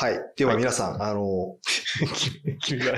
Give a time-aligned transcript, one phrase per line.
[0.00, 0.20] はい。
[0.36, 1.56] では皆さん、あの、
[2.60, 2.96] 君が、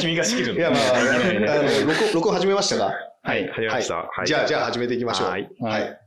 [0.00, 3.96] 君が仕切る のいやまあ、あの、録音、録音始めましたかはい、始めました。
[3.96, 5.28] はいじゃあ、じゃあ始めていきましょう。
[5.28, 5.50] はい。
[5.60, 5.98] はい。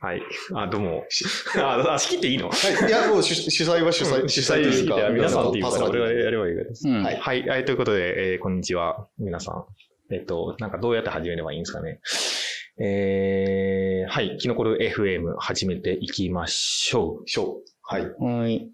[0.00, 0.22] はい。
[0.56, 1.04] あ、どうも。
[1.56, 2.50] あ、あ仕切っていいの？
[2.50, 2.88] はい。
[2.88, 6.88] いや、もう主主催は主催、主催というか、皆さんっていうから俺がやればいいです。
[6.88, 7.04] うん。
[7.04, 9.64] はいはい、はい、ということで、えーこんにちは、皆さん。
[10.12, 12.00] えっと、なんかどうやって始めればいいんですかね。
[12.80, 17.46] えー、はい、キノコル FM 始めていきましょショー。
[17.82, 18.10] はい。
[18.18, 18.68] はい。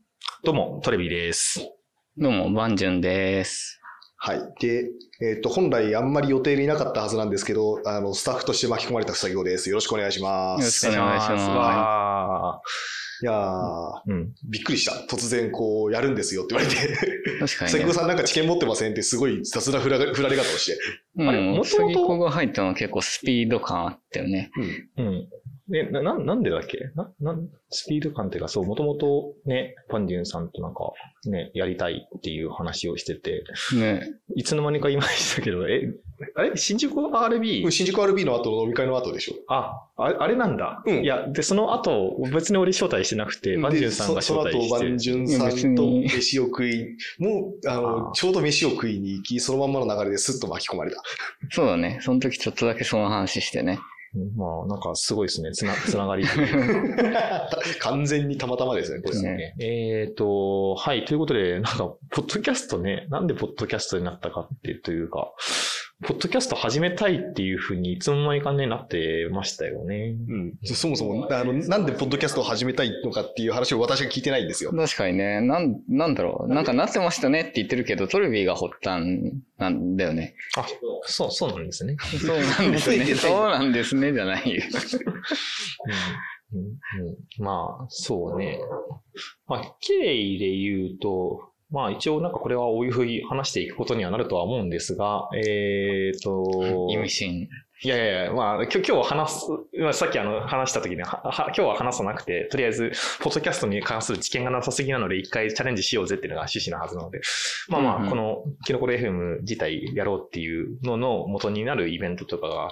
[0.45, 0.47] う。
[0.47, 1.59] どうも、トレビです。
[2.19, 3.81] どうも、バンジュンです。
[4.19, 4.41] はい。
[4.61, 4.91] で、
[5.23, 9.71] えっ、と、本来あんまり予定になかったはずなんですけど、あの、スタッフとして巻き込まれた作業です。
[9.71, 10.85] よろしくお願いします。
[10.85, 12.61] よろしくお願いしますわ
[13.23, 14.35] いやー、ーうん。
[14.51, 14.93] びっくりした。
[15.09, 16.77] 突然、こう、やるんですよって言われて。
[17.41, 17.93] 確かに、ね関子。
[17.95, 20.79] さんなんか知見持ってませんってすごい雑な振ら振られ方をして。
[21.17, 21.29] うん。
[21.31, 24.51] あれもともとが入ったのは結構スピード感あったよね。
[24.99, 25.07] うん。
[25.07, 25.29] うん。
[25.73, 26.79] え、な、ななんでだっけ？
[26.95, 30.93] な、なん、スピード感っていうか、そう、もともとね、パンジュンさんとなんか、
[31.27, 34.03] ね、やりたいっていう話をしてて、ね。
[34.37, 35.91] いつの間にか言いましたけど、え、
[36.35, 36.57] あれ？
[36.57, 37.71] 新宿 RB?
[37.71, 39.35] 新宿 RB の後の飲み会の後でしょ。
[39.49, 40.83] あ、あれあれなんだ。
[40.85, 45.13] うんいや、で、その後、別に俺招待してなくて、バンジュンさんが招待でそその後、バンして。
[45.13, 51.01] ジュンさんと飯を食い、もう、あの、あーちょうど飯を食いに行き、そのまんまの流れですっと巻き込まれた。
[51.51, 52.01] そうだね。
[52.03, 53.79] その時ちょっとだけその話してね。
[54.17, 55.53] うんまあ、なんかすごいですね。
[55.53, 56.25] つな、 つながり。
[57.81, 59.23] 完全にたまたまですね、これ。
[59.23, 61.05] ねえっと、はい。
[61.05, 65.33] ということで、なんか、ポッドキャストね、なんでポッドキャストになったかっていうというか、
[66.03, 70.17] ポッドキャスト始めたいっていうふうにいつの間にかね、なってましたよね。
[70.29, 70.55] うん。
[70.65, 74.73] そもそも、あの、なんでポッドキャストを始めたいのかっていう話を私が聞いてないんですよ。
[74.73, 75.41] 確かにね。
[75.41, 76.53] なん、なんだろう。
[76.53, 80.35] なんかなってましたねって言ってるけど、トルビーが発端なんだよね。
[80.57, 80.67] あ、
[81.05, 81.97] そう、そうなんですね。
[82.01, 83.05] そうなんですね。
[83.15, 84.63] そうなんですね、じゃないよ。
[86.53, 88.59] うんうんうん、まあ、そうね。
[89.47, 97.49] まあ、経緯で言うと、まあ一応なんかこれはおいふい話していくことにはなるとは思うんですが、えっ、と、意味深。
[97.83, 99.47] いやいやいや、まあ、今日今日話す、
[99.79, 107.21] まあさっきあの話した時には、は今日は話さなくて、とりあえず、ポッドキャストに関する知見がなさすぎなので、一回チャレンジしようぜっていうのが趣旨なはずなので、
[107.69, 112.71] まあまあ、うんうんこの、キノコレ FM 自体やろうっていうのの元になるイベントとかがあっ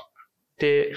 [0.59, 0.95] て、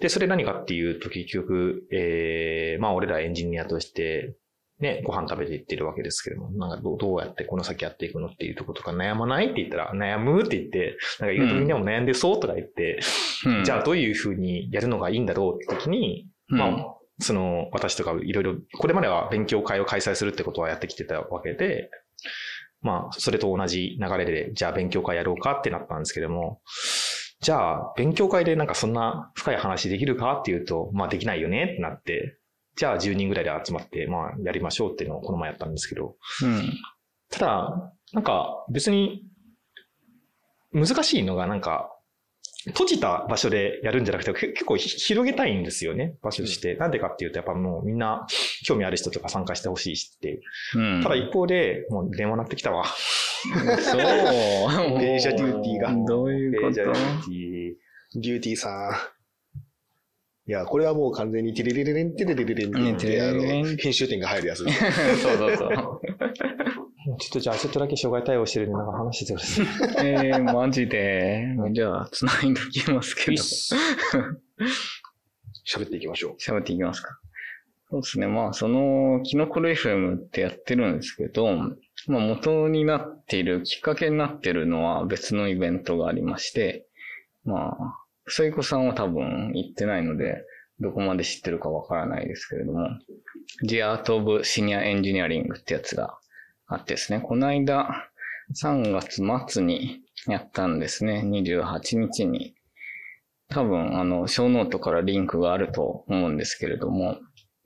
[0.00, 4.36] で、それ何かっていうと結局、えー、まあ俺らエンジニアとして、
[4.80, 9.46] ね、ご飯食べていってるわけですけども、なんかどうどうやってこの先やっていくのっていうところとか悩まない？
[9.46, 10.42] って言ったら、悩む？
[10.42, 13.00] って言って、なんか意外とみんなも悩んでそうとか言って、
[13.44, 13.64] うん。
[13.64, 16.58] じゃあどういうふうにやるのがいいんだろうって時に、うん。
[16.58, 21.90] まあ、その、私とかいろいろ、これまでは勉強会を開催するってことはやってきてたわけで、
[22.80, 26.62] まあ、それと同じ流れで、じゃあ勉強会やろうかってなったんですけども、
[27.42, 32.38] じゃあ、勉強会でなんかそんな深い話できるかっていうと、まあできないよねってなって、
[32.80, 36.72] じゃあ10人ぐらいで集まって、まあやりましょうっていうのをこの前やったんですけど、うん。
[37.30, 39.22] ただ、なんか別に
[40.72, 41.94] 難しいのがなんか、
[42.68, 46.74] 閉じた場所でやるんじゃなくて、け結構ひ広げたいんですよね、場所として。
[46.76, 48.26] なんでかっていうと、やっぱもうみんな
[48.64, 50.40] 興味ある人とか参加してほしいしって。
[50.74, 51.02] うん。
[51.02, 52.86] ただ一方で、もう電話鳴ってきたわ。
[52.86, 54.00] そう。
[54.98, 56.72] デージャデューティーがどういうこと？
[56.72, 57.74] デージャデューティー
[58.14, 59.19] デューティーさん。
[60.46, 64.64] いや、これはもう完全にテレレレレンテレレレレンって言って、あねテレレレンの、編集点が入るやつ。
[64.64, 64.72] そう
[65.36, 66.00] そうそう。
[67.18, 70.06] ちょっとじゃあちょっとだけ障害対応してるんで、なんか話しててください。
[70.06, 71.44] えー、マジで。
[71.72, 73.42] じゃあ、繋いでおきますけど。
[75.66, 76.36] 喋っていきましょう。
[76.40, 77.18] 喋っていきますか。
[77.90, 78.26] そうですね。
[78.26, 81.56] まあ、その、キノコル FM ってやってるんですけど、
[82.06, 86.86] まあ、元になっている、きっかけになっているのは別のイベントがありまして、
[87.44, 87.96] まあ、
[88.30, 90.44] ふいこさんは多分行ってないので、
[90.78, 92.88] どこまで知ってるかわからないですけれども、
[93.66, 96.18] The Art of Senior Engineering ってやつが
[96.66, 98.08] あってですね、この間、
[98.62, 101.22] 3月末にやったんですね。
[101.24, 102.54] 28日に。
[103.48, 107.18] 多分、あの、ショーノートからリンクがあると思うんですけれども、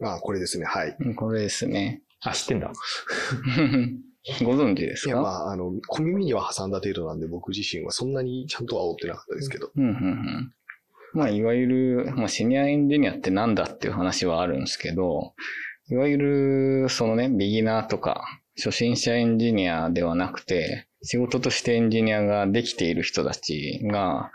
[0.03, 0.97] あ、これですね、はい。
[1.17, 2.03] これですね。
[2.21, 2.73] あ、知ってんだ。
[4.43, 9.71] ご存知ですいや、かまあ、あの、小耳には挟んだ程度なんで、僕自身はそんなにちゃんとは追ってなかったですけど。
[9.77, 10.55] うんうんうん。
[11.15, 11.67] まあ、いわゆ
[12.05, 15.35] る、まあ、シニアエンジニアってなんだっていう話はあるんですけど、
[15.89, 18.25] いわゆる、そのね、ビギナーとか、
[18.57, 24.33] 初心者エンジニアではなくて、仕事としてエンジニアができている人たちが、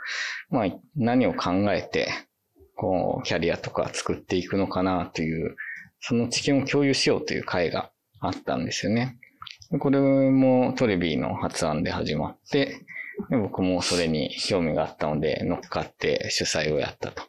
[0.49, 2.09] まあ、何を考えて、
[2.75, 5.57] こう、キャリアとか作っていくのかなという、
[5.99, 7.91] その知見を共有しようという会が
[8.21, 9.17] あったんですよね。
[9.79, 12.81] これもトレビーの発案で始まって、
[13.30, 17.24] 僕もそれに興味があったので乗っかって主催をやったと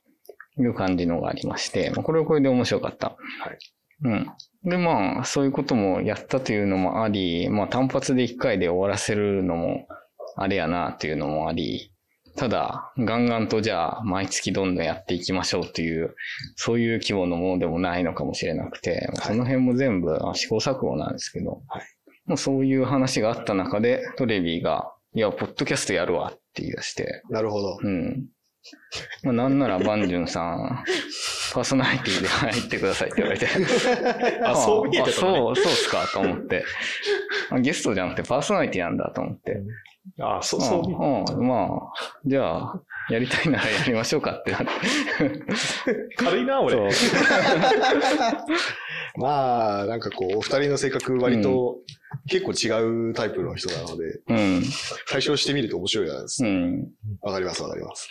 [0.58, 3.08] いう感じのがありまして、まあこれはこれで面白かった。
[3.08, 3.58] はい。
[4.02, 4.32] うん。
[4.64, 9.86] で、まあ、そういうこともやったというのもあり、まあ、単発で一回で終わらせるのも、
[10.36, 11.92] あれやなというのもあり、
[12.36, 16.14] ただ、ガンガンとじゃあ、毎月どんどんやっていきましょうという、
[16.56, 21.82] そういう規模のものでもないのかもしれなくて、はいその辺も全部あ試行錯誤なんですけど、はい
[22.26, 27.78] もうそういう話があった中で、トレビーが、いや、ポッドキャストやるわって言い出して、なるほど。
[27.82, 28.26] うん。
[29.24, 30.84] まあ、なんなら、バンジュンさん、
[31.52, 33.48] パーソナリティで入ってくださいって言われて。
[34.44, 36.64] あそう見えてたのねあそう、そうっすかと思って。
[37.50, 39.60] あゲストじゃなくてパーソナリティなんだと思って。
[40.20, 44.66] あ、そう、そう見えてうんうんまあ、じゃあ、やりたいならやりましょうかってなって。
[46.16, 46.90] 軽いな、俺。
[46.92, 47.10] そう
[49.16, 51.78] まあ、なんかこう、お二人の性格割と
[52.28, 54.62] 結構違うタイプの人なので、うん。
[55.08, 56.48] 対象してみると面白いじゃないですか。
[56.48, 56.88] うん。
[57.22, 58.08] わかりますわかります。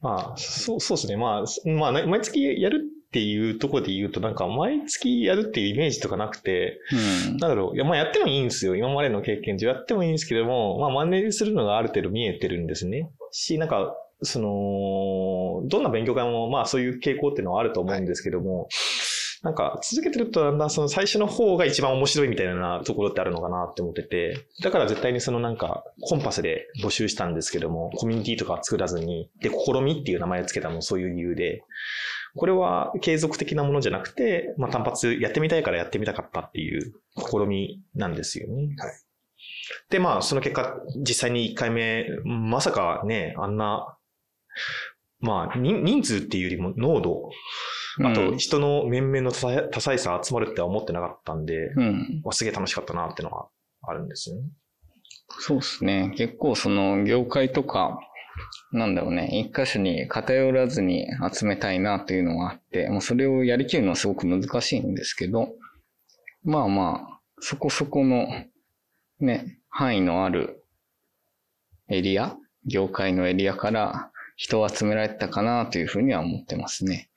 [0.00, 1.16] まあ、そう、そうですね。
[1.16, 6.78] まあ、すまあ、な毎月やるっていうところで言うと、なんか、毎月やるっていうイメージとかなくて、
[7.26, 7.36] うん。
[7.38, 7.76] なんだろう。
[7.76, 8.76] いや、まあ、やってもいいんですよ。
[8.76, 13.10] 今までの経験上やってもいいんですけども、まあ、マネージするのがある程度見えてるんですね。
[13.32, 18.68] し、なんか、その、どんな勉強会も、まあ、そういう傾向っていうのはあると思うんですけども、
[19.42, 31.62] なんか、続けてるとだんだんその最初の方が一番面白いみたいなところってあるのかなって思ってて、だから絶対にそのなんか、コンパスで募集したんですけども、コミュニティとかは作らずに、で、試みっていう名前をつけたのもそういう理由で、
[32.36, 38.74] これは継続的なものじゃなくて、まあ単発やってみたいからやってみたかったっていう試みなんですよね。
[38.76, 38.92] はい。
[39.90, 43.96] で、まあその結果、実際に1回目、まさかね、あんな、
[45.20, 47.30] まあ人人数っていうよりも濃度、
[48.00, 52.22] あと人の面々の多彩さ集まるっては思ってなかったんで、うん。
[52.24, 53.48] わすげえ楽しかったなっていうのは
[53.82, 54.42] あるんですよね。
[55.40, 56.14] そうですね。
[56.16, 57.98] 結構その業界とか、
[58.72, 65.48] なんだろうね、一箇所に偏らずに集めたいなというのがあって、もうそれをやりきるのはすごく難しいんですけど、
[66.44, 68.26] まあまあ、そこそこの
[69.20, 70.64] ね、範囲のある
[71.88, 72.36] エリア、
[72.66, 77.10] 業界のエリアから人を集められたかなというふうには思ってますね。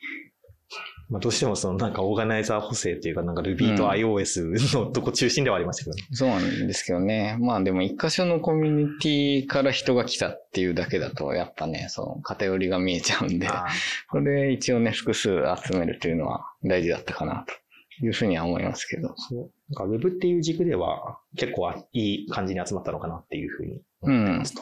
[1.11, 6.03] まあどうしてもそのなんかオーガナイザー補正っていうかなんか Ruby とうん iOS のとこ中心ではありましたけどね。
[6.13, 7.37] そうなんですけどね。
[7.41, 13.67] まあでも一箇所のコミュニティから人が来たっていうだけだと、やっぱね、その偏りが見えちゃうんで、あ
[14.09, 19.13] これで一応ね、複数集めるというのは大事だったかなというふうには思いますけど。
[19.17, 24.61] そうなんか Web っていう軸では結構いい感じに集まったのかなっていうふうにうん思ってますと。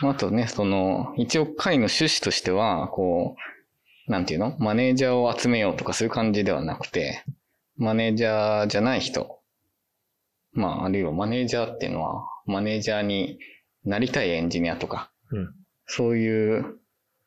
[0.00, 3.53] まああとね、その、一応会の趣旨としては、こう、
[4.06, 4.56] なんていうの？
[4.58, 7.24] マネージャーを集めようとかそういう感じではなくて、
[7.76, 9.40] マネージャーじゃない人。
[10.52, 13.38] まあ、あるいはマネージャーっていうのは、マネージャーに
[13.84, 15.54] なりたいエンジニアとか、うん
[15.86, 16.78] そういう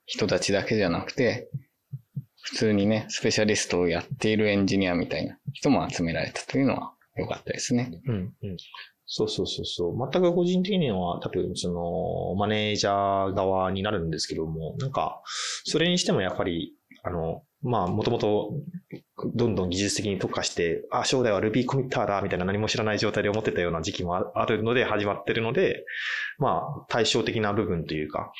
[0.06, 1.47] 人たちだけじゃなくて、
[2.41, 7.91] 普通にね、スペシャリストをやっているエンジニアみたいな人も集められたというのは良かったですね。
[8.05, 8.57] うん、うん。
[9.05, 10.11] そうそうそうそう。
[10.11, 15.21] 全く個人的には多分そのマネージャー側になるんですけども、なんか、
[15.63, 16.73] それにしてもやっぱり、
[17.03, 18.51] あの、まあ、もともと、
[19.33, 25.85] どんどん技術的に特化して、あ、将来は Ruby コミッターだ、みたいな何も知らない状態で思ってたような時期もあるので始まってるので、
[26.37, 28.31] まあ、対照的な部分というか、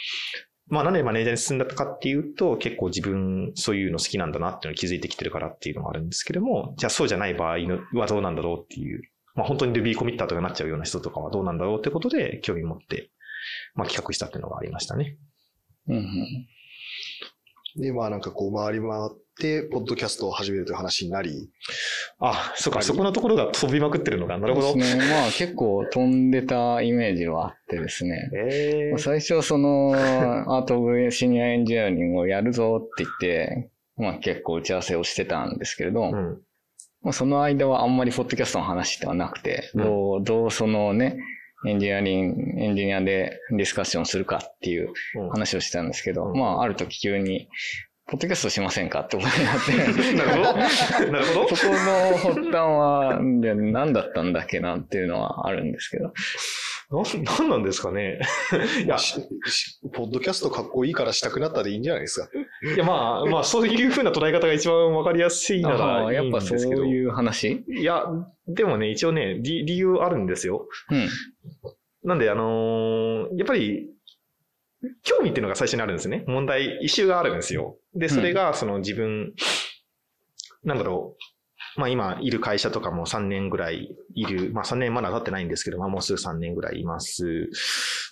[0.70, 9.02] まあ、なんでマネージャーに進んだかっていうと、結構自分、そういうの好きなんだなっていうのに気づいてきてるからっていうのもあるんですけども、じゃあそうじゃない場合のはどうなんだろうっていう、
[9.36, 13.12] まあ、本当に Ruby コミッターとかになっちゃうような人とかはどうなんだろうってことで興味持って、
[13.76, 15.18] まあ、企画したっていうのがありましたね。
[15.88, 16.48] うんうん。
[17.82, 21.50] で、まあなんかこう回り回って、ポッドキャストを始めるという話になり、
[22.20, 24.38] あ、そうか、そこのところが飛びまくってるのか。
[24.38, 24.74] なるほど。
[24.76, 25.06] ですね。
[25.10, 28.30] まあ結構飛んでたイメージはあってですね。
[28.34, 29.94] えー最初はその、
[30.48, 36.42] アート・オブ・シニア・エンジニアリングをやるぞって言って、まあ結構打ち合わせをしてたんですけれど、うん。
[37.02, 41.18] まあその間はあんまりポッドキャストの話ではなくて、うんどう、どうそのね、
[41.66, 47.48] エンジニアリング、エンジニアでディスカッションするかっていううん話をしてたんですけど、うんまあある時急に、
[48.10, 51.12] ポッドキャストしませんかってことになって、 なるほど。
[51.12, 51.56] なるほど。
[51.56, 56.14] そこの発端は、いや何だったんだっけなっていうのはあるんですけど。
[56.90, 57.04] な、
[57.42, 58.20] なんなんですかね。
[58.86, 58.96] いや、
[59.94, 62.30] ポッドキャストかっこいいからしたくなったでいいんじゃないですか。
[62.76, 66.86] いやまあ、まあ、そういうふうな捉え方が一番わかりやすいなああらいいんやっぱそうですけど。
[66.86, 67.62] いいう話？
[67.68, 68.06] や、
[68.48, 70.66] でもね、一応ね、理理由あるんですよ。
[70.90, 71.10] うん。
[72.04, 73.90] なんで、あのーやっぱり、
[75.04, 76.24] 興味っていうのが最初にあるんですね。
[76.28, 77.78] 問題、イシューがあるんですよ。
[77.96, 79.34] で、それが、その自分、
[80.64, 81.24] なんだろう。
[81.78, 84.52] まあ今いる会社とかも3年ぐらいいる。
[84.52, 87.50] まあ3年まだ経ってないんですけど、まあもうすぐ3年ぐらいいます。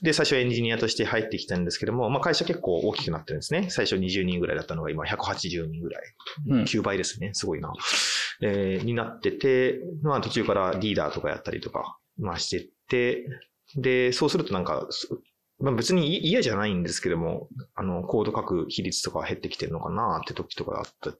[0.03, 3.69] で、最初エンジニアとして入ってきたんですけども、まあ会社結構大きくなってるんですね。
[3.71, 6.03] 最初20人ぐらいだったのが今180人ぐらい。
[6.49, 6.61] うん。
[6.63, 7.31] 9倍ですね。
[7.33, 7.73] すごいな。
[8.43, 13.25] えーになってて、まあ途中からリーダーとかやったりとか、まあしてって、
[13.75, 15.19] で、そうするとなんか、そ
[15.65, 21.17] まあ別に嫌じゃないんですけども、あの、コード書く比率とか減ってきてるのかなって時とかあった。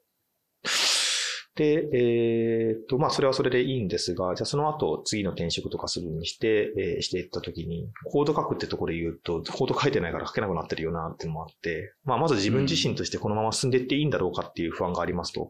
[1.55, 15.49] で、えーっと、まあそれはそれでいいんですが、じゃあその後次の転職とかするにして、えーしていった時に、コード書くってところで言うと、コード書いてないから書けなくなってるよなっていうのもあって、まあまず自分自身としてこのまま進んでいっていいんだろうかっていう不安がありますと。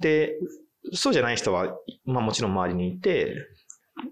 [0.00, 0.32] で、
[0.94, 1.76] そうじゃない人は、
[2.06, 3.36] まあもちろん周りにいて、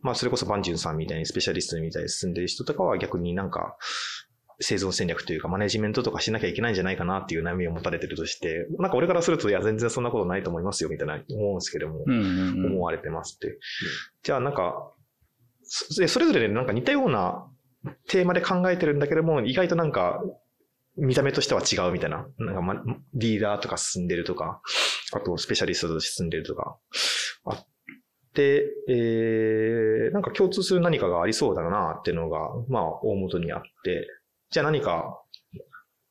[0.03, 3.77] まあそれこそバンジュンさんみたいにスペシャリストみたいに進んでる人とかは逆になんか、
[4.61, 13.59] 生存戦略というかマネジメントとかしなきゃいけないんじゃないかなっていう悩みを持たれてるとして、なんか俺からすると、いや全然そんなことないと思いますよみたいな思うんですけども、思われてますって。
[14.23, 14.93] じゃあなんか、
[15.65, 17.47] それぞれでなんか似たような
[18.09, 20.23] テーマで考えてるんだけども、意外となんか、
[20.97, 22.27] 見た目としては違うみたいな。
[22.39, 22.83] なんか、ま、
[23.15, 24.61] リーダーとか進んでるとか、
[25.13, 26.77] あとスペシャリストとして進んでるとか、
[27.47, 27.67] あっ
[28.35, 34.09] で、えー、なんか共通する何かがありそうだなっていうのが、まあ、大元にあって、
[34.51, 35.19] じゃあ何か、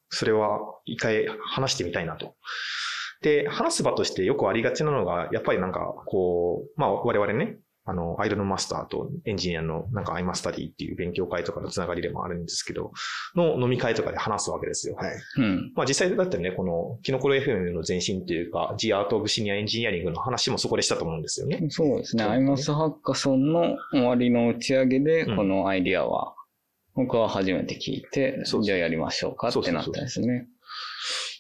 [0.10, 2.36] それは一回話してみたいなと。
[3.22, 12.92] で、話す場としてよくありがちなのが、やっぱりなんか、こう、まあ我々ね、あの、アイドルマスターとエンジニアのなんかアイマスタディっていう勉強会とかのつながりでもあるんですけど、
[13.36, 14.96] の飲み会とかで話すわけですよ。
[14.96, 15.14] はい。
[15.38, 15.72] うん。
[15.76, 21.66] まあ実際だってね、このキノコロ FM の前身というか、The Art of Senior Engineering の話もそこでしたと思うんですよね。
[21.70, 22.24] そうですね。
[22.24, 26.36] そうアイマスハッカソンの終わりの打ち上げで、うんこのアイディアは、
[26.94, 30.46] 僕は初めて聞いて、そうそうじゃあやりましょうかってなったんですね。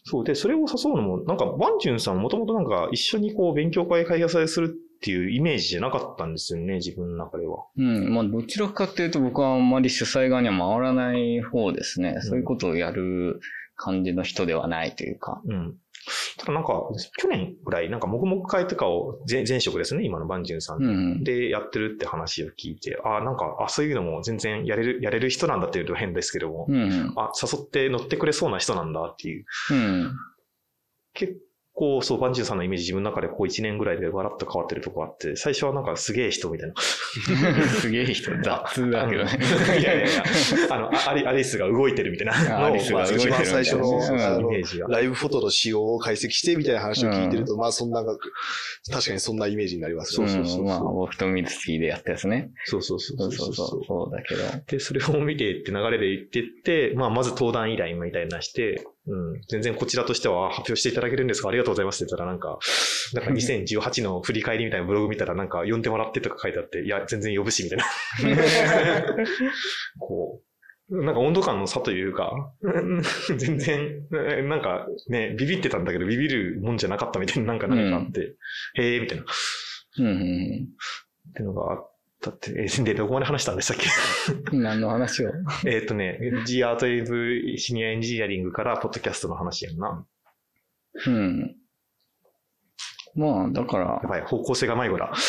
[0.05, 0.23] そう。
[0.23, 7.65] で、それを誘うのも、なんか、バンジュンさんもともとなんか一緒にこう勉強会開催するっていうイメージじゃなかったんですよね、自分の中では。
[7.75, 8.13] うん。
[8.13, 12.17] まあ、どちらかっていうと僕はあんまり主催側には回らない方ですね。
[12.21, 13.39] そういうことをやる
[13.75, 15.41] 感じの人ではないというか。
[15.43, 15.75] うん。
[16.37, 16.73] ただなんか、
[17.17, 21.23] 去年ぐらい、なんか、黙々会とかを前前職ですね、今のバンジュンさんうんうん。
[21.23, 27.13] でやってるって話を聞いて、あなんか、あ、そういうのも全然やれる、やれる人なんだっていうと変ですけども、うんうん。
[27.17, 29.45] あ、誘って乗ってくれそうな人なんだっていう。
[29.71, 30.15] うん。
[31.13, 31.39] 結
[31.73, 36.75] 構、そう、バンジュンさんのイメージ自分の中でこう1年ぐらいでガラッと変わってるとこあって、最初はなんかすげえ人みたいな。
[37.79, 39.39] すげえ人、雑だけどね。
[39.79, 40.23] いやいやいや、
[40.69, 44.87] あの、あアリアリスが動いてるみたいなのをあアリスが動いてる一番最初の、イメージが。
[44.87, 50.31] ライブフォトの仕様を解析してみたいな話を聞いてると、まあそんな、確かにそんなイメージになりますそうね。
[50.31, 52.51] そうそううんまあ、僕とミツキーでやったやつね。
[52.65, 53.85] そうそうそうそうそうそう。
[53.85, 54.41] そうだけど。
[54.67, 62.59] で、それを見ていって流れで言ってって、まあ、まず登壇依頼みたいなして、うん、全然こちらとしては発表していただけるんですかありがとうございますって言ったらなんか、
[63.13, 67.85] なんか 2018の振り返りみたいなブログ見たらなんか呼んでもらってとか書いてあって、いや、全然呼ぶし、みたいな。
[69.99, 70.41] こ
[70.89, 73.01] う、なんか温度感の差というか、うん
[73.37, 74.07] 全然、
[74.49, 78.35] なんかね、ビビってたんだけど、ビビるもんじゃなかったみたいな、なんかなんかあって、
[78.75, 79.25] へえ、みたいな、っ
[79.99, 80.05] うん。
[80.05, 80.67] うん
[81.33, 81.90] ていうのがあっ
[82.21, 83.87] たって、え、で、どこまで話したんでしたっけ？
[84.53, 84.63] うん。
[84.63, 85.31] 何の話を？
[85.65, 90.05] えっとね、G アートエイブシニアエンジニアリングからポッドキャストの話やんな。
[91.07, 91.55] うん。
[93.15, 95.11] まあ、だからや、ばい、方向性が迷子だ。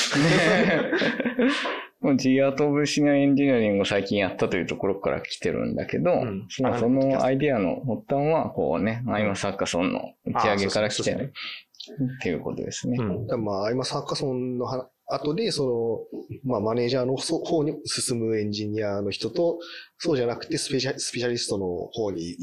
[2.00, 11.32] もう G アートオブシニアエンジニアリングを最近やったというところから来てるんだけど、んあまあそのアイディアの発端は、こうね、アイマスハッカソンの打ち上げから来てる
[12.18, 12.98] っていうことですね。
[13.00, 13.44] うん。
[13.44, 19.58] まあ、アイマスハッカソンのは後で、その、まあ、マネージャーのそ方に進むエンジニアの人と、
[19.98, 22.36] そうじゃなくてスペシャ、スペシャリストの方に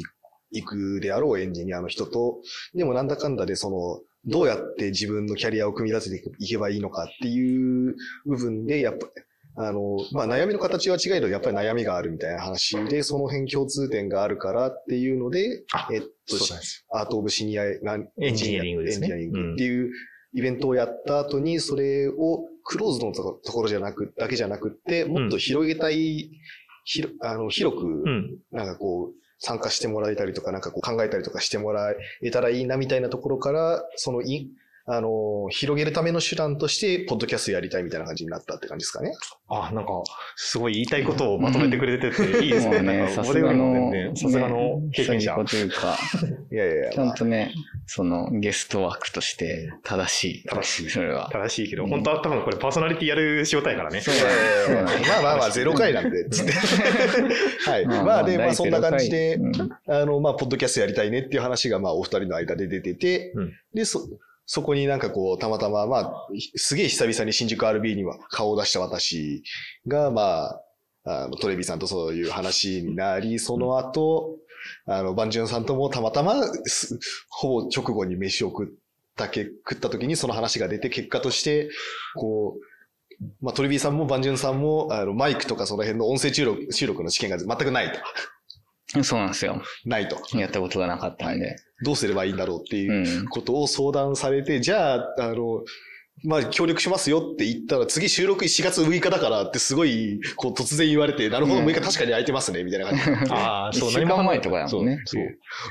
[0.52, 2.42] 行くであろうエンジニアの人と、
[2.74, 7.96] でもなんだかんだでその、どうやって自分のキャリアを組み立てていけばいいのかっていう
[8.26, 9.08] 部分で、やっぱ、
[9.62, 16.10] あの、まあ、悩みの形は違えど、やっぱり悩みがあるみたいな話で、その辺共通点があるからっていうので、あえっと。
[16.92, 19.92] アート・オブ・シニアなエンジニアリングですねエンジニアリングっていう
[20.34, 26.30] イベントをやった後に、それをクローズのところじゃなく、だけじゃなくって、もっと広げたい、
[26.84, 28.38] ひろあの広く、うん。
[28.52, 34.52] なんかこう、参加してもらえたりとか、なんかこう考えたりとかしてもらえたらいいなみたいなところから、そのい、
[34.91, 39.13] あの、広げるための手段として、ポッドキャストやりたいみたいな感じになったって感じですかね。
[39.48, 39.91] あ、なんか、
[40.36, 42.81] すごい言いたいことをまとめてくれてて、いいですね。
[42.81, 45.46] ね、なんかさすがの、さすがの経験者ね。
[45.46, 45.96] というか、
[46.51, 47.53] いやいやいや、ちゃまんとね、
[47.86, 50.43] そのゲスト枠として正しい。
[50.46, 51.29] 正しいそれは。
[51.31, 54.01] 正しいけど、うん本当は多分これパーソナリティやる仕事やからね。
[54.01, 54.15] そう
[55.08, 56.51] まあまあまあ、ゼロ回なんで、つって。
[56.51, 57.86] はい。
[57.86, 59.51] まあで、まあそんな感じで、うん
[59.88, 64.08] あの、まあ、ポッドキャストやりたいねっていう話が、まあ、お二人の間で出てて、うんで、そ、
[64.51, 69.44] そこになんかこう、たまたま、まあ、すげえ久々に新宿 RB には顔を出した私
[69.88, 70.63] が、まあ、
[71.06, 74.38] あのトレビさんとそういう話になり、その後、
[74.86, 78.68] あの、バンジュンさんともたまたま、すほぼ直後に飯を食っ
[79.25, 81.70] ったけ、食った時にその話が出て、結果として、
[82.15, 88.00] こう、まあ、トリビーさんもバンジュンさんも、あの、マイクとかその辺の音声収録収録の試験が全くないと。
[89.03, 89.62] そうなんですよ。
[89.86, 90.17] ないと。
[90.38, 91.55] やったことがなかったんで。
[91.86, 93.27] どうすればいいんだろうっていううん。
[93.27, 95.63] ことを相談されて、じゃあ、あの、
[96.24, 103.12] まあ、協力しますよって言ったら、次収録4月6日だからってすごい、こう突然言われて、なるほど、うん6日確かに空いてますね、みたいな感じで。
[103.34, 105.24] ああ、 そう、一週間前とかやもんねそう。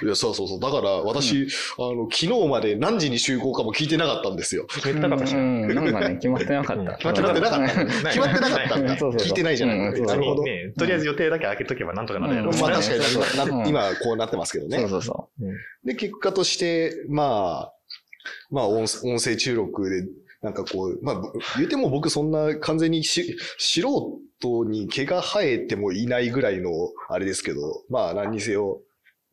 [0.05, 0.61] いや、そうそうそう。
[0.61, 4.67] だから、私、あの、昨日まで何時に集合かも聞いてなかったんですよ。
[4.67, 5.37] 決めてなかった。
[5.37, 6.83] うん、 なんかね、決まってなかった。
[6.83, 8.09] うん決まってなかった。
[8.09, 9.79] 決まってなかった聞いてないじゃない。
[9.79, 10.45] うんなるほど。
[10.45, 12.51] ね、とりあえず予定だけ開けとけばなんとかなるやろ。
[12.51, 14.89] うんまあ確かに今こうなってますけどねそう。
[14.89, 15.29] そうそ
[15.85, 17.73] で、結果として、まあ、
[18.51, 20.05] まあ音音声収録で、
[20.43, 21.23] なんかこう、まあ、
[21.57, 26.71] 言うても僕そんな完全にし素人に毛が生えてもいないぐらいの
[27.09, 28.81] あれですけど、まあ何にせよ、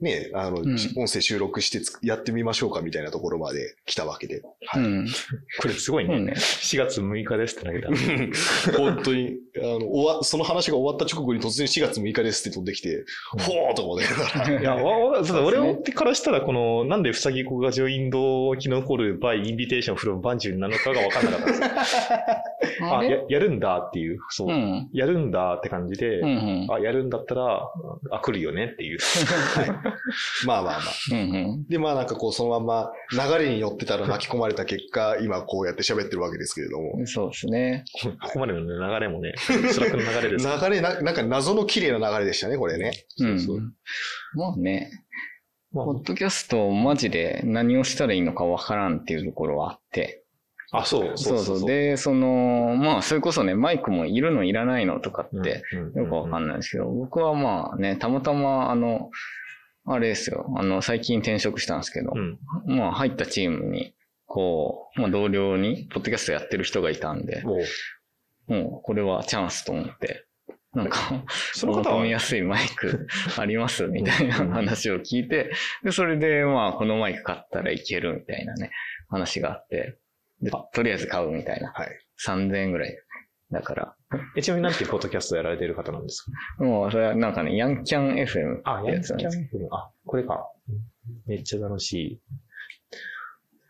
[0.02, 4.40] ね、あの、うん音声収録してつやってみましょうかみたいなところまで来たわけで。
[4.40, 4.44] う。
[4.76, 5.08] うん。
[5.62, 6.16] これすごいね。
[6.16, 6.34] そうね。
[6.36, 7.88] 4月6日ですって投げた。
[8.78, 13.06] 本当に、あの、終わ、その話が終わった直後に突然4月6日ですって飛んできて、
[13.38, 14.06] ほーと思って。
[14.60, 22.96] いや、わわ俺からしたら、この、なんでふさぎ子がジョインド生き残る by インビテーションフロムバンジュなのかが分かんなかったんですよ。
[22.98, 24.90] あや、やるんだっていう、そう、うん。
[24.92, 26.32] やるんだって感じで、うんう
[26.68, 26.68] ん。
[26.70, 27.70] あ、やるんだったら、
[28.12, 29.00] あ、来るよねっていう。
[30.46, 30.82] まあまあまあ。
[31.12, 31.22] うんう
[31.58, 31.68] ん。
[31.68, 37.06] で、まあなんかこう、そのまま流れに乗ってたら巻き込まれた結果、今こうやって喋ってるわけですけれども。
[37.06, 37.86] そうですね。
[38.22, 40.48] ここまでの流れもね、 Slack の流れです。
[40.48, 42.92] 流れな、なんか謎の綺麗な流れでしたね、これね。
[43.20, 43.40] うん。
[43.40, 43.60] そう
[44.36, 44.92] まあね、
[45.72, 50.26] まポッドキャストマジで何をしたらいいのかわからんっていうところはあって。
[50.72, 51.66] あ、あそう、そうそう。
[51.66, 55.64] で、その、まあ、それこそね、マイクもいるのいらないのとかって、
[55.96, 59.10] よくわかんないですけど、僕はまあね、たまたま、あの、
[59.86, 62.40] あれですよ、あの、最近転職したんですけど、うん。
[62.66, 63.94] まあ、入ったチームに、
[64.26, 67.44] こう、まあ、同僚に、ポッドキャストやってる人がいたんで、
[68.48, 70.26] もう、これはチャンスと思って、
[70.74, 71.24] なんか、
[71.54, 75.52] その方は求め、やすいマイク ありますみたいな話を聞いて、
[75.84, 78.72] で、それで、まあ、このマイク買ったらいけるみたいなね、
[79.10, 79.98] 話があって、
[80.42, 81.72] で、とりあえず買うみたいな。
[81.72, 81.90] はい。
[82.26, 82.98] 3000円ぐらい。
[83.52, 83.96] だから、
[84.36, 86.24] えちなみになんていうポッドキャストやられてる方なんです
[86.58, 86.64] か？
[86.64, 90.50] もう、それはなんかね、ヤンキャン FM あ、ヤンキャンやつなんですけあ、これか。
[91.28, 92.22] めっちゃ楽しい。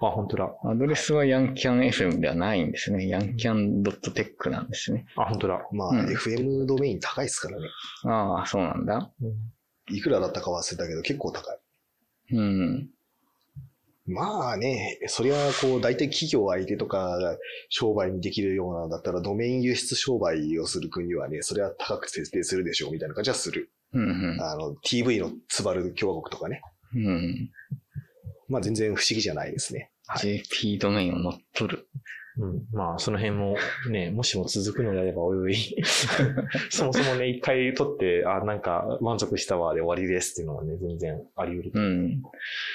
[0.01, 0.45] あ、本当だ。
[0.63, 3.07] ど、アドレスはヤンキャン FM ではないんですね。
[3.07, 5.05] ヤンキャン .tech なんですね。
[5.15, 5.61] あ、本当だ。
[5.71, 7.67] まあ、うん FM ドメイン高いですからね。
[8.05, 9.11] ああ、そうなんだ。
[9.89, 11.57] いくらだったか忘れたけど、結構高い。
[12.35, 12.89] うん。
[14.07, 17.37] まあね、そりゃ、こう、大体企業相手とかが
[17.69, 23.71] 商売にできるようなんだったら、ドメイン輸出商売をする国はね、それは高く設定するでしょう、みたいな感じはする。
[23.93, 26.61] うんあの、TV のツバル共和国とかね。
[26.93, 27.07] うん。
[27.07, 27.51] うん。
[28.47, 29.91] まあ全然不思議じゃないですね。
[30.05, 30.37] はい。
[30.37, 31.87] JP ドメインを乗っ取る。
[32.37, 32.63] うん。
[32.73, 33.57] まあ、その辺も
[33.89, 35.55] ね、もしも続くのであればおいおい。
[36.69, 41.71] そもそもね、一回取って、あ、なんか満足したわで終わりですっていうのはね、全然あり得る。
[41.73, 42.21] うん。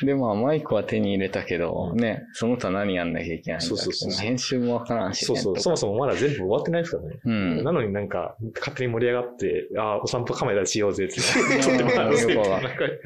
[0.04, 5.26] で、まあ、マイクは手に入れたけど、うんね、その他何やんなきゃいけないんだそうそうそう編集もわからんし、ね。
[5.26, 5.58] そうそう。
[5.58, 7.20] そもそもまだ全部終わってないですからね。
[7.24, 7.64] うん。
[7.64, 11.20] なのになんか、勝手に盛り上がって、あ、お散歩カメラしようぜって。
[11.20, 12.36] や撮ってもらうぜい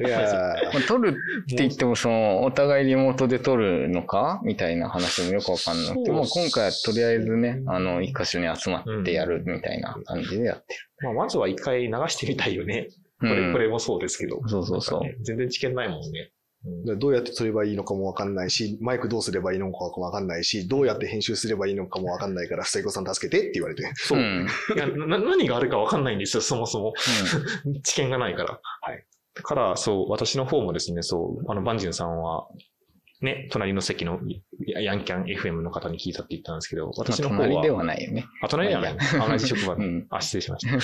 [0.03, 1.13] やーまあ、撮るっ
[1.49, 12.87] て言っても、その、お互いリモートで撮るのかみたいな話もよくわかんなくて、もう今回はとりあえずね、あの、一箇所に集まってやるみたいな感じでやってまあ、まずは一回流してみたいよね。
[13.19, 13.35] こる。
[13.35, 14.41] れ、うんこれもそうですけど。
[14.47, 16.31] そうそうそうね全然知見ないもんね。
[16.67, 23.91] うんどうやって撮ればいいのかもわかんないし、マイクどうすればいいのかもわかんないし、どうやって編集すればいいのかもわかんないから、ふさいこさん助けてって言われて。
[23.93, 24.21] そうう。
[24.21, 24.47] ん。
[24.75, 26.93] いやな何があるか分かんないんですよ、そもそも。
[27.83, 28.59] 知見がないから。
[28.81, 29.05] はい。
[29.35, 32.47] だから、そう、私の方もですね、そう、あの、バンジュンさんは、
[33.21, 34.19] ね、隣の席の
[34.67, 38.25] ヤヤンキャン FM の方に聞いたって言ったんですけど、私の方は、隣ではないよね。
[38.41, 38.97] あ、隣ではない。
[39.19, 39.85] あ同じ職場の。
[39.85, 40.77] うんあ、失礼しました。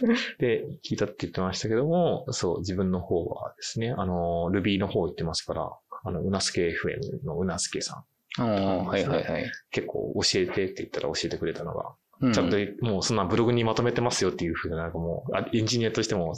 [0.38, 5.70] で、聞いたって言ってましたけども、そう、自分の方はですね、あの、Ruby の方行ってますから、
[6.04, 8.04] あの、うなすけ FM のうなすけさ
[8.38, 9.52] ん、ああ、はいはいはい。
[9.70, 16.34] 結構教えてって言ったら教えてくれたのが、うんちゃんともうそんなブログにまとめてますよっていうふうな、なんかもう、あエンジニアとしても、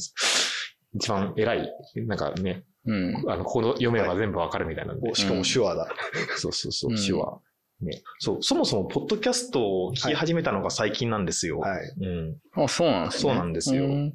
[0.94, 1.72] 一番偉い、
[2.06, 3.30] なんかね、うん。
[3.30, 5.88] あの、ここ読めば全部わかるみたいなんで、おしかも手話だ。
[6.36, 7.40] そうそうそうう、ん手話。
[7.80, 8.02] ね。
[8.18, 11.58] そう、そもそも、ポッドキャストを聞き始めたのが最近なんですよ。
[11.58, 11.94] はい。
[12.00, 12.36] うん。
[12.62, 13.30] あ、そうなんですね。
[13.30, 14.14] そうなんですようん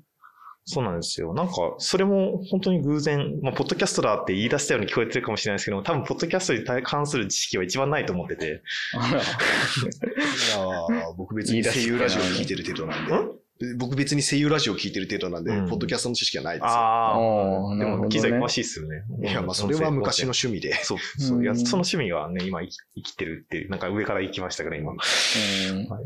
[0.63, 1.33] そうなんですよ。
[1.33, 8.45] なんか、それも本当に偶然、まあ、ポッドキャストだって言い出したように聞こえてるかもしれないですけど、多分、ポッドキャストに関する知識は一番ないと思ってて。
[8.45, 8.47] い
[10.51, 13.15] やー僕別に声優ラジオ聞いてる程度なんで。
[13.15, 13.40] ん？
[13.77, 16.69] 僕別に声優ラジオ聞いてる程度なんで、うんポッドキャストの知識はないですよ。
[16.69, 17.17] ああ。
[17.17, 18.09] でも、なるほど、ね。
[18.09, 19.03] 機材詳しいっすよね。
[19.29, 20.73] いや、まあそれは昔の趣味で。
[20.83, 21.43] そう、そう。
[21.43, 24.91] いや、うんその趣味はね、今生き生きてるっていう、なんか上から行きましたから、今。
[24.91, 24.97] うん
[25.89, 26.03] はい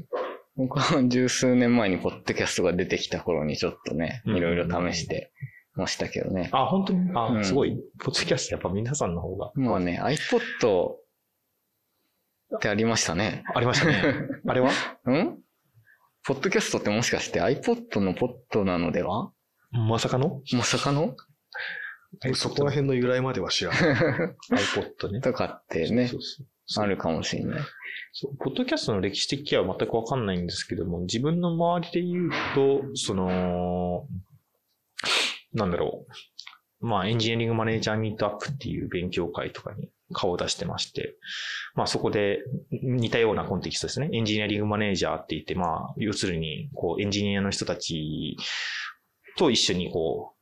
[0.58, 5.34] 僕は十数年前にポッドキャストが出てきた頃にちょっとね、うんいろいろ試して
[5.74, 6.48] ましたけどね。
[6.54, 7.12] あ、本当に？
[7.13, 7.78] あ、うんすごい。
[8.00, 9.52] ポッドキャストやっぱ皆さんの方が。
[9.56, 10.91] まあね、iPod
[12.56, 13.44] ってありましたね。
[13.54, 14.02] ありましたね。
[14.48, 14.72] あれは？
[15.06, 15.39] うん？
[16.28, 19.32] ポッドキャストってもしかして iPod のポットなのでは？
[19.72, 20.42] まさかの？
[20.54, 21.16] まさかの？
[22.34, 23.80] そこら辺の由来までは知らない。
[24.52, 25.22] iPod ね。
[25.22, 27.62] とかってねそ、うそうそうあるかもしれない。
[28.12, 34.08] そう、ポッドキャストの歴史的は全くわかんないんですけども、自分の周りで言うと、その、
[35.54, 36.06] なんだろ
[36.82, 36.88] う。
[36.88, 41.15] まあ、エンジニアリングマネージャーミートアップっていう勉強会とかに顔を出してまして、
[41.74, 42.39] まあそこで
[42.72, 44.10] 似たようなコンテキストですね。
[44.13, 48.38] エンジニアリングマネージャーって言って、まあ、要するに、こう、エンジニアの人たち
[49.38, 50.34] と一緒にこ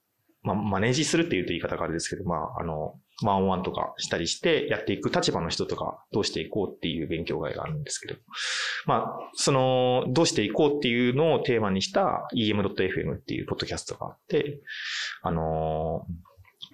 [0.44, 8.20] う、まあ、マネージするっていうと言い方があれですけど、まあ、あの、ワンワンとかしたりしてやっていく立場の人とかどうしていこうっていう勉強会があるんですけど、
[8.86, 14.62] まあ、その、どうしていこうっていうのをテーマにした em.fm っていうポッドキャストがあって、
[15.22, 16.06] あの、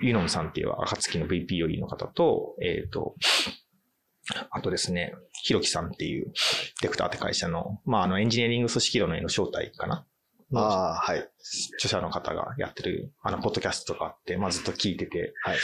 [0.01, 3.15] ユノンさんっていう暁の VPOE の方と、えっ、と、
[4.51, 6.31] あとですね、ひろきさんっていう
[6.81, 10.05] デクターって会社の、まあ、あの、エンジニアリング組織論への招待かな
[10.51, 11.27] のああ、はい。
[11.75, 15.57] 著者の方がやってる、あの、ポッドキャストとかあって、まあずっと聞いてて、はい。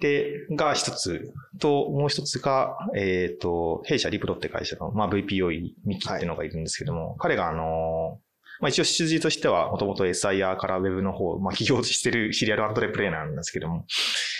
[0.00, 8.20] で、が一つと、もう一つが、えっ、と、弊社リプロって会社の、まあ VPOE ミキっていうのがいるんですけども、彼があの、
[8.60, 13.86] まあ一応出自としては、もともと SIR から Web の方、まあ起業してるシリアルアントレプレーナーなんですけども、